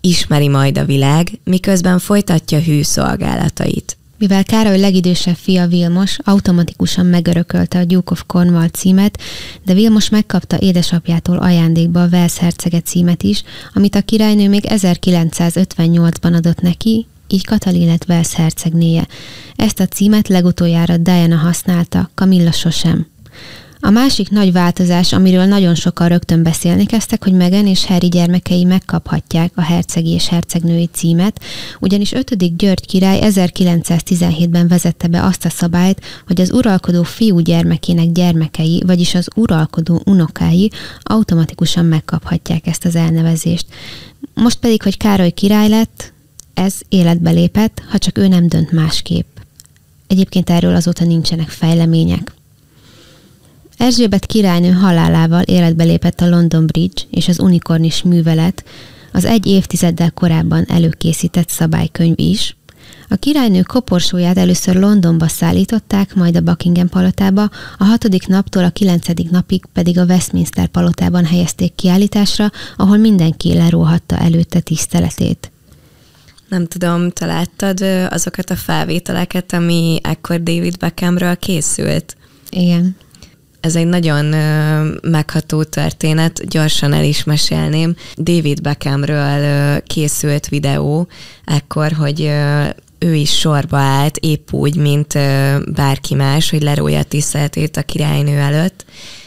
ismeri 0.00 0.48
majd 0.48 0.78
a 0.78 0.84
világ, 0.84 1.40
miközben 1.44 1.98
folytatja 1.98 2.58
hű 2.58 2.82
szolgálatait. 2.82 3.96
Mivel 4.20 4.44
Károly 4.44 4.78
legidősebb 4.78 5.34
fia 5.34 5.66
Vilmos 5.66 6.18
automatikusan 6.24 7.06
megörökölte 7.06 7.78
a 7.78 7.84
Duke 7.84 8.12
of 8.12 8.22
Cornwall 8.26 8.68
címet, 8.68 9.20
de 9.64 9.74
Vilmos 9.74 10.08
megkapta 10.08 10.58
édesapjától 10.58 11.36
ajándékba 11.36 12.02
a 12.02 12.06
Wells 12.06 12.38
hercege 12.38 12.80
címet 12.80 13.22
is, 13.22 13.42
amit 13.72 13.94
a 13.94 14.02
királynő 14.02 14.48
még 14.48 14.64
1958-ban 14.68 16.34
adott 16.34 16.60
neki, 16.60 17.06
így 17.28 17.46
Katalin 17.46 17.86
lett 17.86 18.04
Wells 18.08 18.34
hercegnéje. 18.34 19.06
Ezt 19.56 19.80
a 19.80 19.86
címet 19.86 20.28
legutoljára 20.28 20.96
Diana 20.96 21.36
használta, 21.36 22.10
Camilla 22.14 22.52
sosem. 22.52 23.06
A 23.82 23.90
másik 23.90 24.30
nagy 24.30 24.52
változás, 24.52 25.12
amiről 25.12 25.44
nagyon 25.44 25.74
sokan 25.74 26.08
rögtön 26.08 26.42
beszélni 26.42 26.86
kezdtek, 26.86 27.24
hogy 27.24 27.32
Megan 27.32 27.66
és 27.66 27.86
Harry 27.86 28.08
gyermekei 28.08 28.64
megkaphatják 28.64 29.52
a 29.54 29.60
hercegi 29.60 30.10
és 30.10 30.28
hercegnői 30.28 30.88
címet, 30.92 31.40
ugyanis 31.80 32.12
5. 32.12 32.56
György 32.56 32.86
király 32.86 33.18
1917-ben 33.22 34.68
vezette 34.68 35.08
be 35.08 35.24
azt 35.24 35.44
a 35.44 35.50
szabályt, 35.50 36.00
hogy 36.26 36.40
az 36.40 36.52
uralkodó 36.52 37.02
fiú 37.02 37.38
gyermekének 37.38 38.12
gyermekei, 38.12 38.82
vagyis 38.86 39.14
az 39.14 39.28
uralkodó 39.36 40.02
unokái 40.04 40.70
automatikusan 41.02 41.84
megkaphatják 41.84 42.66
ezt 42.66 42.84
az 42.84 42.94
elnevezést. 42.94 43.66
Most 44.34 44.58
pedig, 44.58 44.82
hogy 44.82 44.96
Károly 44.96 45.30
király 45.30 45.68
lett, 45.68 46.12
ez 46.54 46.74
életbe 46.88 47.30
lépett, 47.30 47.82
ha 47.90 47.98
csak 47.98 48.18
ő 48.18 48.28
nem 48.28 48.48
dönt 48.48 48.72
másképp. 48.72 49.26
Egyébként 50.06 50.50
erről 50.50 50.74
azóta 50.74 51.04
nincsenek 51.04 51.48
fejlemények. 51.48 52.38
Erzsébet 53.80 54.26
királynő 54.26 54.70
halálával 54.70 55.42
életbe 55.42 55.84
lépett 55.84 56.20
a 56.20 56.28
London 56.28 56.66
Bridge 56.66 57.02
és 57.10 57.28
az 57.28 57.38
unikornis 57.38 58.02
művelet, 58.02 58.64
az 59.12 59.24
egy 59.24 59.46
évtizeddel 59.46 60.10
korábban 60.10 60.64
előkészített 60.68 61.48
szabálykönyv 61.48 62.14
is. 62.16 62.56
A 63.08 63.14
királynő 63.14 63.62
koporsóját 63.62 64.38
először 64.38 64.74
Londonba 64.74 65.28
szállították, 65.28 66.14
majd 66.14 66.36
a 66.36 66.40
Buckingham 66.40 66.88
palotába, 66.88 67.50
a 67.78 67.84
hatodik 67.84 68.26
naptól 68.26 68.64
a 68.64 68.70
kilencedik 68.70 69.30
napig 69.30 69.64
pedig 69.72 69.98
a 69.98 70.04
Westminster 70.04 70.66
palotában 70.66 71.24
helyezték 71.24 71.74
kiállításra, 71.74 72.50
ahol 72.76 72.96
mindenki 72.96 73.54
leróhatta 73.54 74.18
előtte 74.18 74.60
tiszteletét. 74.60 75.50
Nem 76.48 76.66
tudom, 76.66 77.10
te 77.10 77.26
láttad 77.26 77.80
azokat 78.10 78.50
a 78.50 78.56
felvételeket, 78.56 79.52
ami 79.52 79.98
ekkor 80.02 80.42
David 80.42 80.76
Beckhamről 80.76 81.36
készült? 81.36 82.16
Igen 82.50 82.96
ez 83.60 83.76
egy 83.76 83.86
nagyon 83.86 84.24
megható 85.02 85.62
történet, 85.62 86.48
gyorsan 86.48 86.92
el 86.92 87.04
is 87.04 87.24
mesélném. 87.24 87.94
David 88.16 88.60
Beckhamről 88.60 89.80
készült 89.80 90.48
videó 90.48 91.08
ekkor, 91.44 91.92
hogy 91.92 92.30
ő 92.98 93.14
is 93.14 93.38
sorba 93.38 93.76
állt, 93.76 94.16
épp 94.16 94.52
úgy, 94.52 94.76
mint 94.76 95.12
bárki 95.74 96.14
más, 96.14 96.50
hogy 96.50 96.62
lerója 96.62 96.98
a 96.98 97.02
tiszteletét 97.02 97.76
a 97.76 97.82
királynő 97.82 98.38
előtt, 98.38 98.84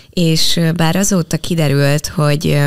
és 0.10 0.60
bár 0.76 0.96
azóta 0.96 1.38
kiderült, 1.38 2.08
hogy 2.08 2.58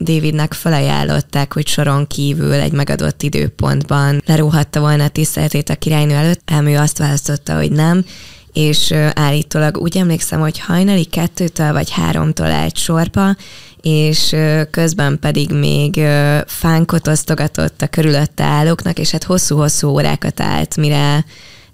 Davidnek 0.00 0.52
felajánlották, 0.52 1.52
hogy 1.52 1.66
soron 1.66 2.06
kívül 2.06 2.52
egy 2.52 2.72
megadott 2.72 3.22
időpontban 3.22 4.22
leróhatta 4.26 4.80
volna 4.80 5.04
a 5.04 5.08
tiszteletét 5.08 5.68
a 5.68 5.76
királynő 5.76 6.14
előtt, 6.14 6.40
ám 6.44 6.66
ő 6.66 6.76
azt 6.76 6.98
választotta, 6.98 7.56
hogy 7.56 7.70
nem, 7.70 8.04
és 8.52 8.92
állítólag 9.14 9.76
úgy 9.78 9.96
emlékszem, 9.96 10.40
hogy 10.40 10.58
hajnali 10.58 11.04
kettőtől 11.04 11.72
vagy 11.72 11.90
háromtól 11.90 12.50
állt 12.50 12.76
sorba, 12.76 13.36
és 13.80 14.36
közben 14.70 15.18
pedig 15.18 15.50
még 15.50 16.00
fánkot 16.46 17.08
osztogatott 17.08 17.82
a 17.82 17.86
körülötte 17.86 18.44
állóknak, 18.44 18.98
és 18.98 19.10
hát 19.10 19.24
hosszú-hosszú 19.24 19.88
órákat 19.88 20.40
állt, 20.40 20.76
mire 20.76 21.24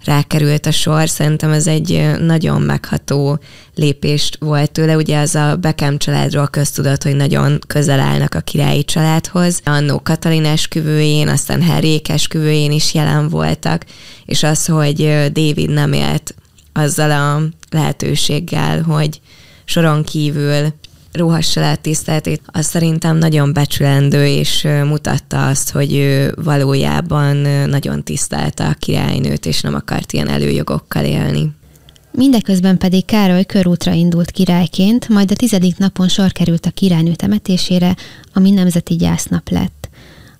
rákerült 0.05 0.65
a 0.65 0.71
sor. 0.71 1.09
Szerintem 1.09 1.51
ez 1.51 1.67
egy 1.67 2.11
nagyon 2.19 2.61
megható 2.61 3.39
lépést 3.75 4.37
volt 4.39 4.71
tőle. 4.71 4.95
Ugye 4.95 5.19
az 5.19 5.35
a 5.35 5.55
Beckham 5.55 5.97
családról 5.97 6.47
köztudott, 6.47 7.03
hogy 7.03 7.15
nagyon 7.15 7.59
közel 7.67 7.99
állnak 7.99 8.35
a 8.35 8.39
királyi 8.39 8.83
családhoz. 8.83 9.61
Annó 9.65 9.99
Katalin 9.99 10.45
esküvőjén, 10.45 11.27
aztán 11.27 11.63
Harry 11.63 12.01
esküvőjén 12.07 12.71
is 12.71 12.93
jelen 12.93 13.29
voltak, 13.29 13.85
és 14.25 14.43
az, 14.43 14.65
hogy 14.65 14.97
David 15.31 15.69
nem 15.69 15.93
élt 15.93 16.35
azzal 16.73 17.11
a 17.11 17.41
lehetőséggel, 17.69 18.81
hogy 18.81 19.21
soron 19.65 20.03
kívül 20.03 20.73
róhassa 21.11 21.59
le 21.59 21.71
a 21.71 21.75
tiszteletét, 21.75 22.41
az 22.45 22.65
szerintem 22.65 23.17
nagyon 23.17 23.53
becsülendő, 23.53 24.25
és 24.25 24.67
mutatta 24.83 25.47
azt, 25.47 25.71
hogy 25.71 25.95
ő 25.95 26.33
valójában 26.43 27.35
nagyon 27.69 28.03
tisztelte 28.03 28.65
a 28.65 28.73
királynőt, 28.73 29.45
és 29.45 29.61
nem 29.61 29.73
akart 29.73 30.13
ilyen 30.13 30.27
előjogokkal 30.27 31.03
élni. 31.05 31.51
Mindeközben 32.11 32.77
pedig 32.77 33.05
Károly 33.05 33.45
körútra 33.45 33.91
indult 33.91 34.31
királyként, 34.31 35.09
majd 35.09 35.31
a 35.31 35.35
tizedik 35.35 35.77
napon 35.77 36.07
sor 36.07 36.31
került 36.31 36.65
a 36.65 36.71
királynő 36.71 37.15
temetésére, 37.15 37.95
ami 38.33 38.51
nemzeti 38.51 38.95
gyásznap 38.95 39.49
lett. 39.49 39.89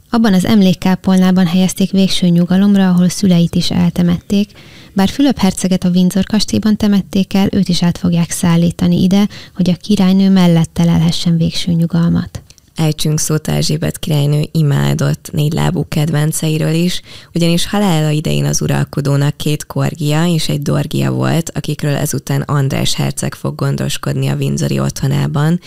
Abban 0.10 0.34
az 0.34 0.46
emlékkápolnában 0.46 1.46
helyezték 1.46 1.92
végső 1.92 2.28
nyugalomra, 2.28 2.90
ahol 2.90 3.10
szüleit 3.10 3.56
is 3.56 3.72
eltemették, 3.72 4.52
bár 5.00 5.10
Fülöp 5.10 5.38
herceget 5.38 5.84
a 5.84 5.90
Windsor 5.90 6.26
kastélyban 6.26 6.78
temették 6.78 7.34
el, 7.34 7.48
őt 7.52 7.70
is 7.70 7.84
át 7.84 7.98
fogják 7.98 8.32
szállítani 8.32 9.04
ide, 9.04 9.28
hogy 9.56 9.70
a 9.70 9.76
királynő 9.76 10.30
mellett 10.30 10.70
telelhessen 10.74 11.38
végső 11.38 11.72
nyugalmat. 11.72 12.42
Ejtsünk 12.76 13.20
szót 13.20 13.48
Erzsébet 13.48 14.00
királynő 14.00 14.42
imádott 14.52 15.30
négylábú 15.32 15.86
kedvenceiről 15.88 16.74
is, 16.74 17.02
ugyanis 17.34 17.68
halála 17.68 18.10
idején 18.10 18.46
az 18.46 18.62
uralkodónak 18.62 19.38
két 19.38 19.66
korgia 19.66 20.26
és 20.26 20.50
egy 20.50 20.62
dorgia 20.62 21.12
volt, 21.12 21.52
akikről 21.54 21.96
ezután 21.96 22.42
András 22.42 22.96
herceg 22.96 23.34
fog 23.36 23.56
gondoskodni 23.56 24.28
a 24.28 24.36
Windsori 24.36 24.80
otthonában, 24.80 25.60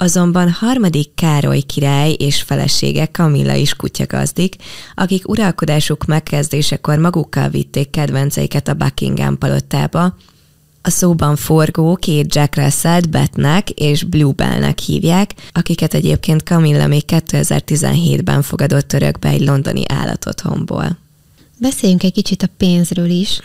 Azonban 0.00 0.50
harmadik 0.50 1.14
Károly 1.14 1.60
király 1.60 2.12
és 2.12 2.42
felesége 2.42 3.06
Kamilla 3.06 3.54
is 3.54 3.74
kutyagazdik, 3.74 4.54
akik 4.94 5.28
uralkodásuk 5.28 6.04
megkezdésekor 6.04 6.98
magukkal 6.98 7.48
vitték 7.48 7.90
kedvenceiket 7.90 8.68
a 8.68 8.74
Buckingham 8.74 9.38
palotába, 9.38 10.16
a 10.82 10.90
szóban 10.90 11.36
forgó 11.36 11.94
két 11.94 12.34
Jack 12.34 12.56
russell 12.56 13.00
Betnek 13.00 13.70
és 13.70 14.02
Bluebellnek 14.04 14.78
hívják, 14.78 15.34
akiket 15.52 15.94
egyébként 15.94 16.42
Camilla 16.42 16.86
még 16.86 17.02
2017-ben 17.06 18.42
fogadott 18.42 18.92
örökbe 18.92 19.28
egy 19.28 19.46
londoni 19.46 19.82
állatotthonból. 19.88 20.98
Beszéljünk 21.60 22.02
egy 22.02 22.12
kicsit 22.12 22.42
a 22.42 22.48
pénzről 22.56 23.10
is 23.10 23.40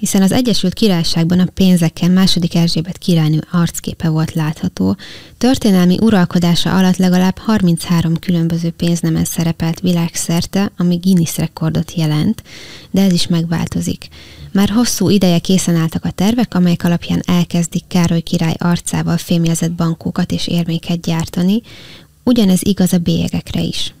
hiszen 0.00 0.22
az 0.22 0.32
Egyesült 0.32 0.74
Királyságban 0.74 1.38
a 1.38 1.48
pénzekkel 1.54 2.08
második 2.08 2.54
Erzsébet 2.54 2.98
királynő 2.98 3.44
arcképe 3.50 4.08
volt 4.08 4.32
látható. 4.32 4.96
Történelmi 5.38 5.98
uralkodása 6.00 6.76
alatt 6.76 6.96
legalább 6.96 7.38
33 7.38 8.18
különböző 8.18 8.70
pénznemen 8.70 9.24
szerepelt 9.24 9.80
világszerte, 9.80 10.72
ami 10.76 10.96
Guinness 10.96 11.36
rekordot 11.36 11.94
jelent, 11.94 12.42
de 12.90 13.02
ez 13.02 13.12
is 13.12 13.26
megváltozik. 13.26 14.08
Már 14.52 14.68
hosszú 14.68 15.08
ideje 15.08 15.38
készen 15.38 15.76
álltak 15.76 16.04
a 16.04 16.10
tervek, 16.10 16.54
amelyek 16.54 16.84
alapján 16.84 17.22
elkezdik 17.26 17.84
Károly 17.88 18.20
király 18.20 18.54
arcával 18.58 19.16
fémjelzett 19.16 19.72
bankókat 19.72 20.32
és 20.32 20.46
érméket 20.46 21.00
gyártani, 21.00 21.62
ugyanez 22.24 22.60
igaz 22.62 22.92
a 22.92 22.98
bélyegekre 22.98 23.60
is. 23.60 23.94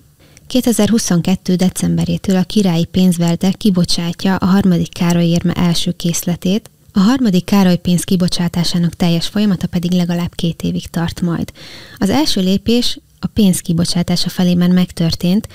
2022. 0.50 1.54
decemberétől 1.54 2.36
a 2.36 2.42
királyi 2.42 2.84
pénzverde 2.84 3.50
kibocsátja 3.50 4.36
a 4.36 4.46
harmadik 4.46 4.92
Károly 4.92 5.24
érme 5.24 5.52
első 5.52 5.92
készletét, 5.92 6.70
a 6.92 6.98
harmadik 6.98 7.44
Károly 7.44 7.76
pénz 7.76 8.04
kibocsátásának 8.04 8.96
teljes 8.96 9.26
folyamata 9.26 9.66
pedig 9.66 9.90
legalább 9.90 10.34
két 10.34 10.62
évig 10.62 10.86
tart 10.86 11.20
majd. 11.20 11.52
Az 11.98 12.10
első 12.10 12.40
lépés 12.40 12.98
a 13.20 13.26
pénz 13.26 13.60
kibocsátása 13.60 14.28
felé 14.28 14.54
már 14.54 14.70
megtörtént, 14.70 15.48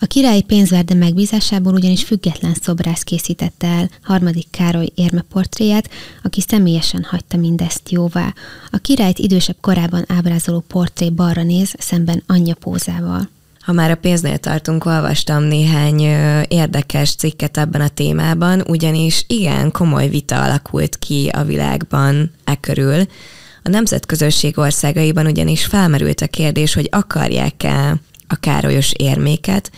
a 0.00 0.06
királyi 0.06 0.42
pénzverde 0.42 0.94
megbízásából 0.94 1.74
ugyanis 1.74 2.04
független 2.04 2.54
szobrász 2.62 3.02
készítette 3.02 3.66
el 3.66 3.90
harmadik 4.02 4.46
Károly 4.50 4.88
érme 4.94 5.24
portréját, 5.32 5.90
aki 6.22 6.40
személyesen 6.40 7.06
hagyta 7.08 7.36
mindezt 7.36 7.90
jóvá. 7.90 8.34
A 8.70 8.76
királyt 8.76 9.18
idősebb 9.18 9.56
korában 9.60 10.04
ábrázoló 10.08 10.60
portré 10.60 11.10
balra 11.10 11.42
néz, 11.42 11.74
szemben 11.78 12.22
anyja 12.26 12.54
pózával. 12.54 13.28
Ha 13.68 13.74
már 13.74 13.90
a 13.90 13.94
pénznél 13.94 14.38
tartunk, 14.38 14.84
olvastam 14.84 15.42
néhány 15.42 16.00
érdekes 16.48 17.14
cikket 17.14 17.58
ebben 17.58 17.80
a 17.80 17.88
témában, 17.88 18.62
ugyanis 18.66 19.24
igen 19.26 19.70
komoly 19.70 20.08
vita 20.08 20.42
alakult 20.42 20.98
ki 20.98 21.28
a 21.32 21.44
világban 21.44 22.30
e 22.44 22.56
körül. 22.56 23.06
A 23.62 23.68
nemzetközösség 23.68 24.58
országaiban 24.58 25.26
ugyanis 25.26 25.64
felmerült 25.64 26.20
a 26.20 26.26
kérdés, 26.26 26.74
hogy 26.74 26.88
akarják-e 26.92 28.00
a 28.26 28.36
károlyos 28.36 28.92
érméket, 28.92 29.70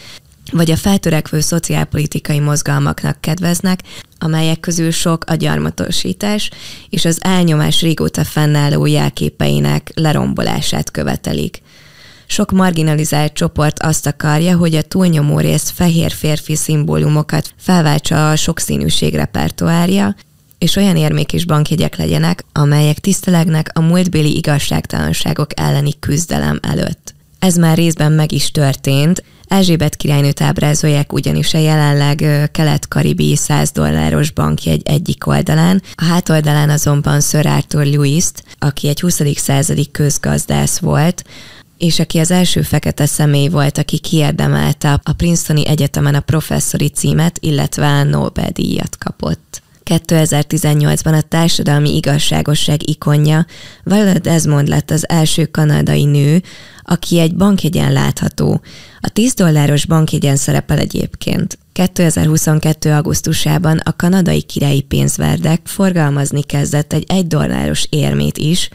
vagy 0.53 0.71
a 0.71 0.77
feltörekvő 0.77 1.41
szociálpolitikai 1.41 2.39
mozgalmaknak 2.39 3.21
kedveznek, 3.21 3.81
amelyek 4.19 4.61
közül 4.61 4.91
sok 4.91 5.25
a 5.27 5.35
gyarmatosítás 5.35 6.51
és 6.91 7.05
az 7.05 7.19
elnyomás 7.23 7.81
régóta 7.81 8.25
fennálló 8.25 8.87
jelképeinek 8.87 9.91
lerombolását 9.95 10.91
követelik. 10.91 11.63
Sok 12.31 12.51
marginalizált 12.51 13.33
csoport 13.33 13.83
azt 13.83 14.07
akarja, 14.07 14.57
hogy 14.57 14.75
a 14.75 14.83
túlnyomó 14.83 15.39
részt 15.39 15.71
fehér 15.71 16.11
férfi 16.11 16.57
szimbólumokat 16.57 17.55
felváltsa 17.57 18.31
a 18.31 18.37
sokszínűség 18.37 19.15
repertoárja, 19.15 20.15
és 20.59 20.77
olyan 20.77 20.97
érmék 20.97 21.33
és 21.33 21.45
bankjegyek 21.45 21.97
legyenek, 21.97 22.45
amelyek 22.53 22.99
tisztelegnek 22.99 23.71
a 23.75 23.81
múltbéli 23.81 24.37
igazságtalanságok 24.37 25.61
elleni 25.61 25.99
küzdelem 25.99 26.59
előtt. 26.63 27.15
Ez 27.39 27.57
már 27.57 27.77
részben 27.77 28.13
meg 28.13 28.33
is 28.33 28.51
történt. 28.51 29.25
Erzsébet 29.47 29.97
királynőt 29.97 30.41
ábrázolják 30.41 31.13
ugyanis 31.13 31.55
a 31.55 31.59
jelenleg 31.59 32.49
kelet-karibi 32.53 33.37
100 33.37 33.71
dolláros 33.71 34.31
bankjegy 34.31 34.83
egyik 34.85 35.27
oldalán, 35.27 35.83
a 35.95 36.05
hátoldalán 36.05 36.71
azonban 36.71 37.21
Sir 37.21 37.47
Arthur 37.47 37.85
Lewis-t, 37.85 38.45
aki 38.59 38.89
egy 38.89 39.01
20. 39.01 39.21
századi 39.35 39.91
közgazdász 39.91 40.79
volt, 40.79 41.25
és 41.81 41.99
aki 41.99 42.19
az 42.19 42.31
első 42.31 42.63
fekete 42.63 43.07
személy 43.07 43.49
volt, 43.49 43.79
aki 43.79 43.99
kiérdemelte 43.99 45.01
a 45.03 45.13
Princetoni 45.13 45.67
Egyetemen 45.67 46.15
a 46.15 46.21
professzori 46.21 46.89
címet, 46.89 47.39
illetve 47.41 48.03
Nobel-díjat 48.03 48.99
kapott. 48.99 49.63
2018-ban 49.85 51.19
a 51.19 51.21
társadalmi 51.21 51.97
igazságosság 51.97 52.89
ikonja 52.89 53.47
Viola 53.85 54.19
Desmond 54.19 54.69
lett 54.69 54.91
az 54.91 55.09
első 55.09 55.47
kanadai 55.47 56.05
nő, 56.05 56.43
aki 56.83 57.19
egy 57.19 57.37
bankjegyen 57.37 57.93
látható. 57.93 58.61
A 59.01 59.09
10 59.09 59.35
dolláros 59.35 59.87
bankjegyen 59.87 60.37
szerepel 60.37 60.79
egyébként. 60.79 61.59
2022. 61.73 62.93
augusztusában 62.93 63.79
a 63.79 63.97
kanadai 63.97 64.43
királyi 64.43 64.81
pénzverdek 64.81 65.61
forgalmazni 65.65 66.43
kezdett 66.43 66.93
egy 66.93 67.05
1 67.09 67.27
dolláros 67.27 67.87
érmét 67.91 68.39
is, 68.39 68.69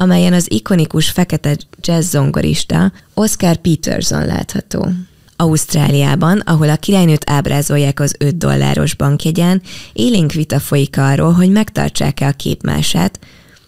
amelyen 0.00 0.32
az 0.32 0.50
ikonikus 0.50 1.10
fekete 1.10 1.56
jazz 1.80 2.10
zongorista 2.10 2.92
Oscar 3.14 3.56
Peterson 3.56 4.26
látható. 4.26 4.88
Ausztráliában, 5.36 6.38
ahol 6.38 6.68
a 6.68 6.76
királynőt 6.76 7.30
ábrázolják 7.30 8.00
az 8.00 8.14
5 8.18 8.36
dolláros 8.36 8.94
bankjegyen, 8.94 9.62
élénk 9.92 10.32
vita 10.32 10.60
folyik 10.60 10.98
arról, 10.98 11.32
hogy 11.32 11.50
megtartsák-e 11.50 12.26
a 12.26 12.32
képmását, 12.32 13.18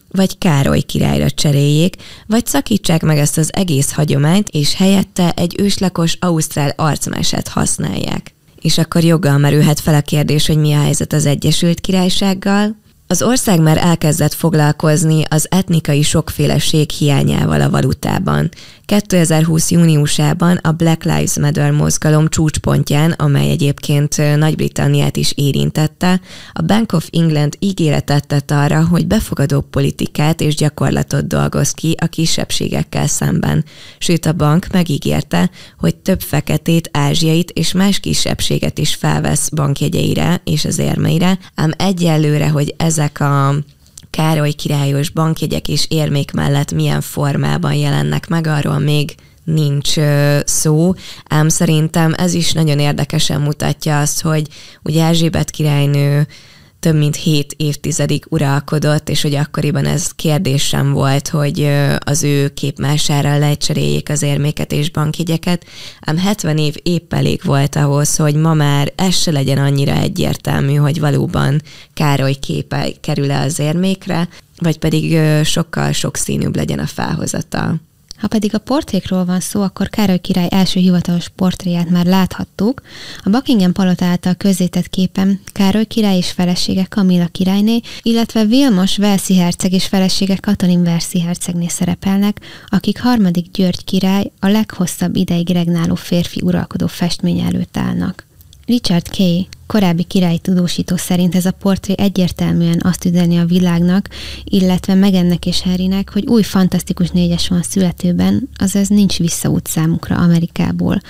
vagy 0.08 0.38
Károly 0.38 0.80
királyra 0.80 1.30
cseréljék, 1.30 1.96
vagy 2.26 2.46
szakítsák 2.46 3.02
meg 3.02 3.18
ezt 3.18 3.38
az 3.38 3.50
egész 3.52 3.92
hagyományt, 3.92 4.48
és 4.48 4.74
helyette 4.74 5.32
egy 5.36 5.54
őslakos 5.60 6.16
ausztrál 6.20 6.72
arcmását 6.76 7.48
használják. 7.48 8.34
És 8.60 8.78
akkor 8.78 9.04
joggal 9.04 9.38
merülhet 9.38 9.80
fel 9.80 9.94
a 9.94 10.00
kérdés, 10.00 10.46
hogy 10.46 10.58
mi 10.58 10.72
a 10.72 10.80
helyzet 10.80 11.12
az 11.12 11.26
Egyesült 11.26 11.80
Királysággal, 11.80 12.76
az 13.12 13.22
ország 13.22 13.60
már 13.60 13.78
elkezdett 13.78 14.32
foglalkozni 14.32 15.22
az 15.28 15.46
etnikai 15.50 16.02
sokféleség 16.02 16.90
hiányával 16.90 17.60
a 17.60 17.70
valutában. 17.70 18.50
2020. 18.86 19.70
júniusában 19.70 20.56
a 20.56 20.72
Black 20.72 21.04
Lives 21.04 21.38
Matter 21.38 21.70
mozgalom 21.70 22.28
csúcspontján, 22.28 23.10
amely 23.10 23.50
egyébként 23.50 24.36
Nagy-Britanniát 24.36 25.16
is 25.16 25.32
érintette, 25.36 26.20
a 26.52 26.62
Bank 26.62 26.92
of 26.92 27.08
England 27.12 27.56
ígéretet 27.58 28.26
tett 28.26 28.50
arra, 28.50 28.86
hogy 28.86 29.06
befogadó 29.06 29.60
politikát 29.60 30.40
és 30.40 30.54
gyakorlatot 30.54 31.26
dolgoz 31.26 31.70
ki 31.70 31.96
a 32.00 32.06
kisebbségekkel 32.06 33.06
szemben. 33.06 33.64
Sőt, 33.98 34.26
a 34.26 34.32
bank 34.32 34.66
megígérte, 34.72 35.50
hogy 35.78 35.96
több 35.96 36.20
feketét, 36.20 36.88
ázsiait 36.92 37.50
és 37.50 37.72
más 37.72 38.00
kisebbséget 38.00 38.78
is 38.78 38.94
felvesz 38.94 39.48
bankjegyeire 39.48 40.40
és 40.44 40.64
az 40.64 40.78
érmeire, 40.78 41.38
ám 41.54 41.70
egyelőre, 41.76 42.48
hogy 42.48 42.74
ezek 43.02 43.20
a 43.20 43.54
Károly 44.10 44.52
királyos 44.52 45.10
bankjegyek 45.10 45.68
és 45.68 45.86
érmék 45.88 46.32
mellett 46.32 46.72
milyen 46.72 47.00
formában 47.00 47.74
jelennek 47.74 48.28
meg, 48.28 48.46
arról 48.46 48.78
még 48.78 49.14
nincs 49.44 49.94
szó, 50.44 50.92
ám 51.28 51.48
szerintem 51.48 52.14
ez 52.16 52.34
is 52.34 52.52
nagyon 52.52 52.78
érdekesen 52.78 53.40
mutatja 53.40 54.00
azt, 54.00 54.20
hogy 54.20 54.46
ugye 54.82 55.04
Erzsébet 55.04 55.50
királynő 55.50 56.26
több 56.82 56.96
mint 56.96 57.16
hét 57.16 57.54
évtizedig 57.56 58.24
uralkodott, 58.28 59.08
és 59.08 59.22
hogy 59.22 59.34
akkoriban 59.34 59.84
ez 59.84 60.10
kérdés 60.10 60.62
sem 60.66 60.92
volt, 60.92 61.28
hogy 61.28 61.70
az 61.98 62.22
ő 62.22 62.48
képmására 62.48 63.38
lecseréljék 63.38 64.08
az 64.08 64.22
érméket 64.22 64.72
és 64.72 64.90
bankjegyeket, 64.90 65.64
ám 66.00 66.18
70 66.18 66.58
év 66.58 66.74
épp 66.82 67.12
elég 67.12 67.40
volt 67.44 67.76
ahhoz, 67.76 68.16
hogy 68.16 68.34
ma 68.34 68.54
már 68.54 68.92
ez 68.96 69.14
se 69.14 69.30
legyen 69.30 69.58
annyira 69.58 69.92
egyértelmű, 69.92 70.74
hogy 70.74 71.00
valóban 71.00 71.62
Károly 71.94 72.34
képe 72.34 72.88
kerül-e 73.00 73.40
az 73.40 73.58
érmékre, 73.58 74.28
vagy 74.58 74.78
pedig 74.78 75.18
sokkal 75.44 75.92
sokszínűbb 75.92 76.56
legyen 76.56 76.78
a 76.78 76.86
felhozata. 76.86 77.74
Ha 78.22 78.28
pedig 78.28 78.54
a 78.54 78.58
portrékról 78.58 79.24
van 79.24 79.40
szó, 79.40 79.62
akkor 79.62 79.88
Károly 79.88 80.18
király 80.18 80.48
első 80.50 80.80
hivatalos 80.80 81.28
portréját 81.28 81.90
már 81.90 82.06
láthattuk. 82.06 82.82
A 83.24 83.30
Buckingham 83.30 83.72
palota 83.72 84.04
által 84.04 84.34
közzétett 84.34 84.88
képen 84.88 85.40
Károly 85.52 85.84
király 85.84 86.16
és 86.16 86.30
felesége 86.30 86.84
Kamilla 86.84 87.26
királyné, 87.26 87.80
illetve 88.02 88.44
Vilmos 88.44 88.96
Velszi 88.96 89.36
herceg 89.36 89.72
és 89.72 89.86
felesége 89.86 90.36
Katalin 90.36 90.82
Verszi 90.82 91.20
hercegné 91.20 91.66
szerepelnek, 91.68 92.40
akik 92.66 93.00
harmadik 93.00 93.50
György 93.50 93.84
király 93.84 94.30
a 94.40 94.48
leghosszabb 94.48 95.16
ideig 95.16 95.48
regnáló 95.48 95.94
férfi 95.94 96.40
uralkodó 96.44 96.86
festmény 96.86 97.40
előtt 97.40 97.76
állnak. 97.76 98.26
Richard 98.72 99.08
Kay, 99.16 99.48
korábbi 99.66 100.02
királyi 100.02 100.38
tudósító 100.38 100.96
szerint 100.96 101.34
ez 101.34 101.46
a 101.46 101.50
portré 101.50 101.94
egyértelműen 101.96 102.80
azt 102.82 103.04
üzeni 103.04 103.38
a 103.38 103.44
világnak, 103.44 104.08
illetve 104.44 104.94
Megennek 104.94 105.46
és 105.46 105.62
Harrynek, 105.62 106.12
hogy 106.12 106.26
új 106.26 106.42
fantasztikus 106.42 107.10
négyes 107.10 107.48
van 107.48 107.62
születőben, 107.62 108.48
azaz 108.56 108.88
nincs 108.88 109.18
visszaút 109.18 109.66
számukra 109.66 110.16
Amerikából. 110.16 111.00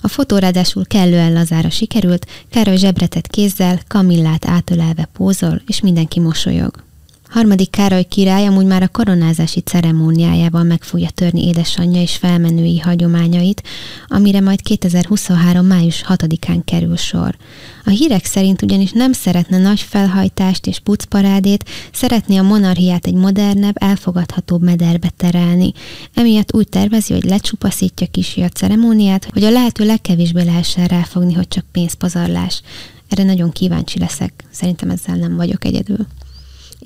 A 0.00 0.08
fotó 0.08 0.36
ráadásul 0.36 0.86
kellően 0.86 1.32
lazára 1.32 1.70
sikerült, 1.70 2.26
Károly 2.50 2.76
zsebretett 2.76 3.26
kézzel, 3.26 3.80
Kamillát 3.88 4.46
átölelve 4.46 5.08
pózol, 5.12 5.62
és 5.66 5.80
mindenki 5.80 6.20
mosolyog. 6.20 6.87
Harmadik 7.28 7.70
Károly 7.70 8.04
király 8.04 8.46
amúgy 8.46 8.66
már 8.66 8.82
a 8.82 8.88
koronázási 8.88 9.60
ceremóniájával 9.60 10.62
meg 10.62 10.82
fogja 10.82 11.10
törni 11.10 11.46
édesanyja 11.46 12.00
és 12.00 12.16
felmenői 12.16 12.78
hagyományait, 12.78 13.62
amire 14.06 14.40
majd 14.40 14.62
2023. 14.62 15.66
május 15.66 16.04
6-án 16.08 16.60
kerül 16.64 16.96
sor. 16.96 17.36
A 17.84 17.90
hírek 17.90 18.24
szerint 18.24 18.62
ugyanis 18.62 18.92
nem 18.92 19.12
szeretne 19.12 19.58
nagy 19.58 19.80
felhajtást 19.80 20.66
és 20.66 20.78
pucparádét, 20.78 21.64
szeretné 21.92 22.36
a 22.36 22.42
monarchiát 22.42 23.06
egy 23.06 23.14
modernebb, 23.14 23.82
elfogadhatóbb 23.82 24.62
mederbe 24.62 25.12
terelni. 25.16 25.72
Emiatt 26.14 26.54
úgy 26.54 26.68
tervezi, 26.68 27.12
hogy 27.12 27.24
lecsupaszítja 27.24 28.06
kisi 28.06 28.42
a 28.42 28.48
ceremóniát, 28.48 29.28
hogy 29.32 29.44
a 29.44 29.50
lehető 29.50 29.84
legkevésbé 29.84 30.42
lehessen 30.42 30.86
ráfogni, 30.86 31.32
hogy 31.32 31.48
csak 31.48 31.64
pénzpazarlás. 31.72 32.62
Erre 33.08 33.22
nagyon 33.22 33.50
kíváncsi 33.50 33.98
leszek. 33.98 34.44
Szerintem 34.50 34.90
ezzel 34.90 35.16
nem 35.16 35.36
vagyok 35.36 35.64
egyedül. 35.64 36.06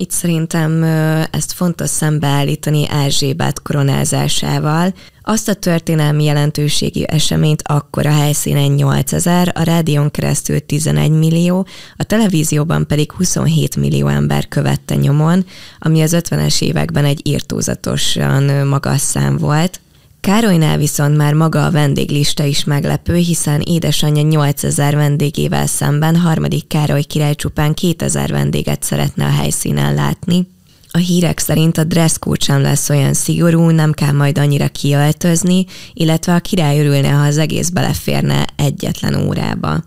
Itt 0.03 0.11
szerintem 0.11 0.83
ezt 1.31 1.51
fontos 1.51 1.89
szembeállítani 1.89 2.89
Erzsébet 2.89 3.61
koronázásával. 3.61 4.93
Azt 5.21 5.47
a 5.47 5.53
történelmi 5.53 6.23
jelentőségi 6.23 7.05
eseményt 7.07 7.61
akkor 7.65 8.05
a 8.05 8.11
helyszínen 8.11 8.71
8000, 8.71 9.51
a 9.55 9.63
rádión 9.63 10.11
keresztül 10.11 10.59
11 10.59 11.11
millió, 11.11 11.67
a 11.95 12.03
televízióban 12.03 12.87
pedig 12.87 13.11
27 13.11 13.75
millió 13.75 14.07
ember 14.07 14.47
követte 14.47 14.95
nyomon, 14.95 15.45
ami 15.79 16.01
az 16.01 16.15
50-es 16.19 16.61
években 16.61 17.05
egy 17.05 17.19
írtózatosan 17.23 18.67
magas 18.67 19.01
szám 19.01 19.37
volt. 19.37 19.79
Károlynál 20.23 20.77
viszont 20.77 21.17
már 21.17 21.33
maga 21.33 21.65
a 21.65 21.71
vendéglista 21.71 22.43
is 22.43 22.63
meglepő, 22.63 23.15
hiszen 23.15 23.61
édesanyja 23.61 24.21
8000 24.21 24.95
vendégével 24.95 25.67
szemben 25.67 26.15
harmadik 26.15 26.67
Károly 26.67 27.03
király 27.03 27.35
csupán 27.35 27.73
2000 27.73 28.31
vendéget 28.31 28.83
szeretne 28.83 29.25
a 29.25 29.29
helyszínen 29.29 29.93
látni. 29.93 30.47
A 30.91 30.97
hírek 30.97 31.39
szerint 31.39 31.77
a 31.77 31.83
dresscode 31.83 32.43
sem 32.43 32.61
lesz 32.61 32.89
olyan 32.89 33.13
szigorú, 33.13 33.69
nem 33.69 33.91
kell 33.91 34.11
majd 34.11 34.37
annyira 34.37 34.67
kiöltözni, 34.67 35.65
illetve 35.93 36.33
a 36.33 36.39
király 36.39 36.79
örülne, 36.79 37.09
ha 37.09 37.25
az 37.25 37.37
egész 37.37 37.69
beleférne 37.69 38.45
egyetlen 38.55 39.27
órába. 39.27 39.83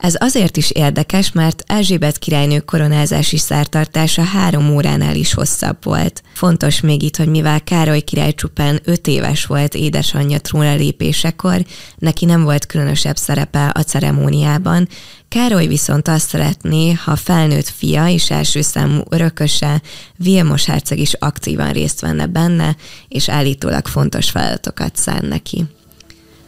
Ez 0.00 0.14
azért 0.18 0.56
is 0.56 0.70
érdekes, 0.70 1.32
mert 1.32 1.62
Erzsébet 1.66 2.18
királynő 2.18 2.60
koronázási 2.60 3.38
szertartása 3.38 4.22
három 4.22 4.70
óránál 4.70 5.14
is 5.14 5.34
hosszabb 5.34 5.84
volt. 5.84 6.22
Fontos 6.34 6.80
még 6.80 7.02
itt, 7.02 7.16
hogy 7.16 7.28
mivel 7.28 7.64
Károly 7.64 8.00
király 8.00 8.32
csupán 8.32 8.80
öt 8.84 9.06
éves 9.06 9.44
volt 9.44 9.74
édesanyja 9.74 10.38
trónra 10.38 10.74
lépésekor, 10.74 11.64
neki 11.98 12.24
nem 12.24 12.42
volt 12.42 12.66
különösebb 12.66 13.16
szerepe 13.16 13.70
a 13.74 13.82
ceremóniában, 13.82 14.88
Károly 15.28 15.66
viszont 15.66 16.08
azt 16.08 16.28
szeretné, 16.28 16.92
ha 16.92 17.16
felnőtt 17.16 17.68
fia 17.68 18.08
és 18.08 18.30
első 18.30 18.60
számú 18.60 19.00
örököse, 19.08 19.82
Vilmos 20.16 20.64
herceg 20.64 20.98
is 20.98 21.14
aktívan 21.18 21.72
részt 21.72 22.00
venne 22.00 22.26
benne, 22.26 22.76
és 23.08 23.28
állítólag 23.28 23.86
fontos 23.86 24.30
feladatokat 24.30 24.96
szán 24.96 25.24
neki. 25.24 25.64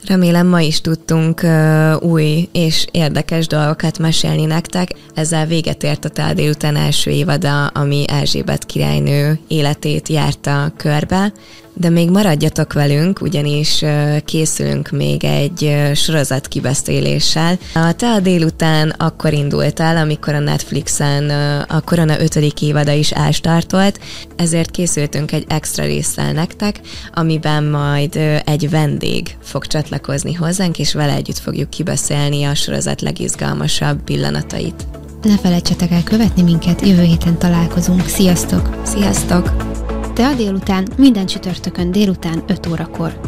Remélem 0.07 0.47
ma 0.47 0.61
is 0.61 0.81
tudtunk 0.81 1.41
uh, 1.43 2.03
új 2.03 2.49
és 2.53 2.87
érdekes 2.91 3.47
dolgokat 3.47 3.99
mesélni 3.99 4.45
nektek. 4.45 4.89
Ezzel 5.15 5.47
véget 5.47 5.83
ért 5.83 6.05
a 6.05 6.09
Tál 6.09 6.35
délután 6.35 6.77
első 6.77 7.11
évada, 7.11 7.67
ami 7.67 8.05
Erzsébet 8.09 8.67
királynő 8.67 9.39
életét 9.49 10.09
járta 10.09 10.73
körbe 10.77 11.33
de 11.75 11.89
még 11.89 12.11
maradjatok 12.11 12.73
velünk, 12.73 13.21
ugyanis 13.21 13.85
készülünk 14.25 14.91
még 14.91 15.25
egy 15.25 15.91
sorozat 15.95 16.49
kibeszéléssel. 16.49 17.59
A 17.75 17.93
Te 17.93 18.13
a 18.13 18.21
délután 18.21 18.91
akkor 18.91 19.33
indult 19.33 19.81
el, 19.81 19.97
amikor 19.97 20.35
a 20.35 20.39
Netflixen 20.39 21.31
a 21.69 21.81
Korona 21.81 22.21
5. 22.21 22.37
évada 22.61 22.93
is 22.93 23.11
elstartolt, 23.11 24.01
ezért 24.37 24.71
készültünk 24.71 25.33
egy 25.33 25.45
extra 25.49 25.85
résszel 25.85 26.33
nektek, 26.33 26.81
amiben 27.15 27.65
majd 27.65 28.17
egy 28.45 28.71
vendég 28.71 29.37
fog 29.43 29.67
csatlakozni 29.67 30.33
hozzánk, 30.33 30.79
és 30.79 30.93
vele 30.93 31.15
együtt 31.15 31.39
fogjuk 31.39 31.71
kibeszélni 31.71 32.45
a 32.45 32.55
sorozat 32.55 33.01
legizgalmasabb 33.01 34.03
pillanatait. 34.03 34.87
Ne 35.23 35.39
felejtsetek 35.39 35.91
el 35.91 36.03
követni 36.03 36.43
minket, 36.43 36.87
jövő 36.87 37.03
héten 37.03 37.39
találkozunk. 37.39 38.07
Sziasztok! 38.07 38.81
Sziasztok! 38.85 39.82
Te 40.15 40.27
a 40.27 40.35
délután 40.35 40.89
minden 40.97 41.27
csütörtökön 41.27 41.91
délután 41.91 42.43
5 42.47 42.67
órakor. 42.67 43.21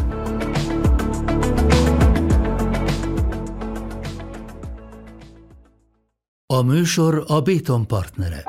A 6.53 6.61
műsor 6.61 7.23
a 7.27 7.41
Béton 7.41 7.87
partnere. 7.87 8.43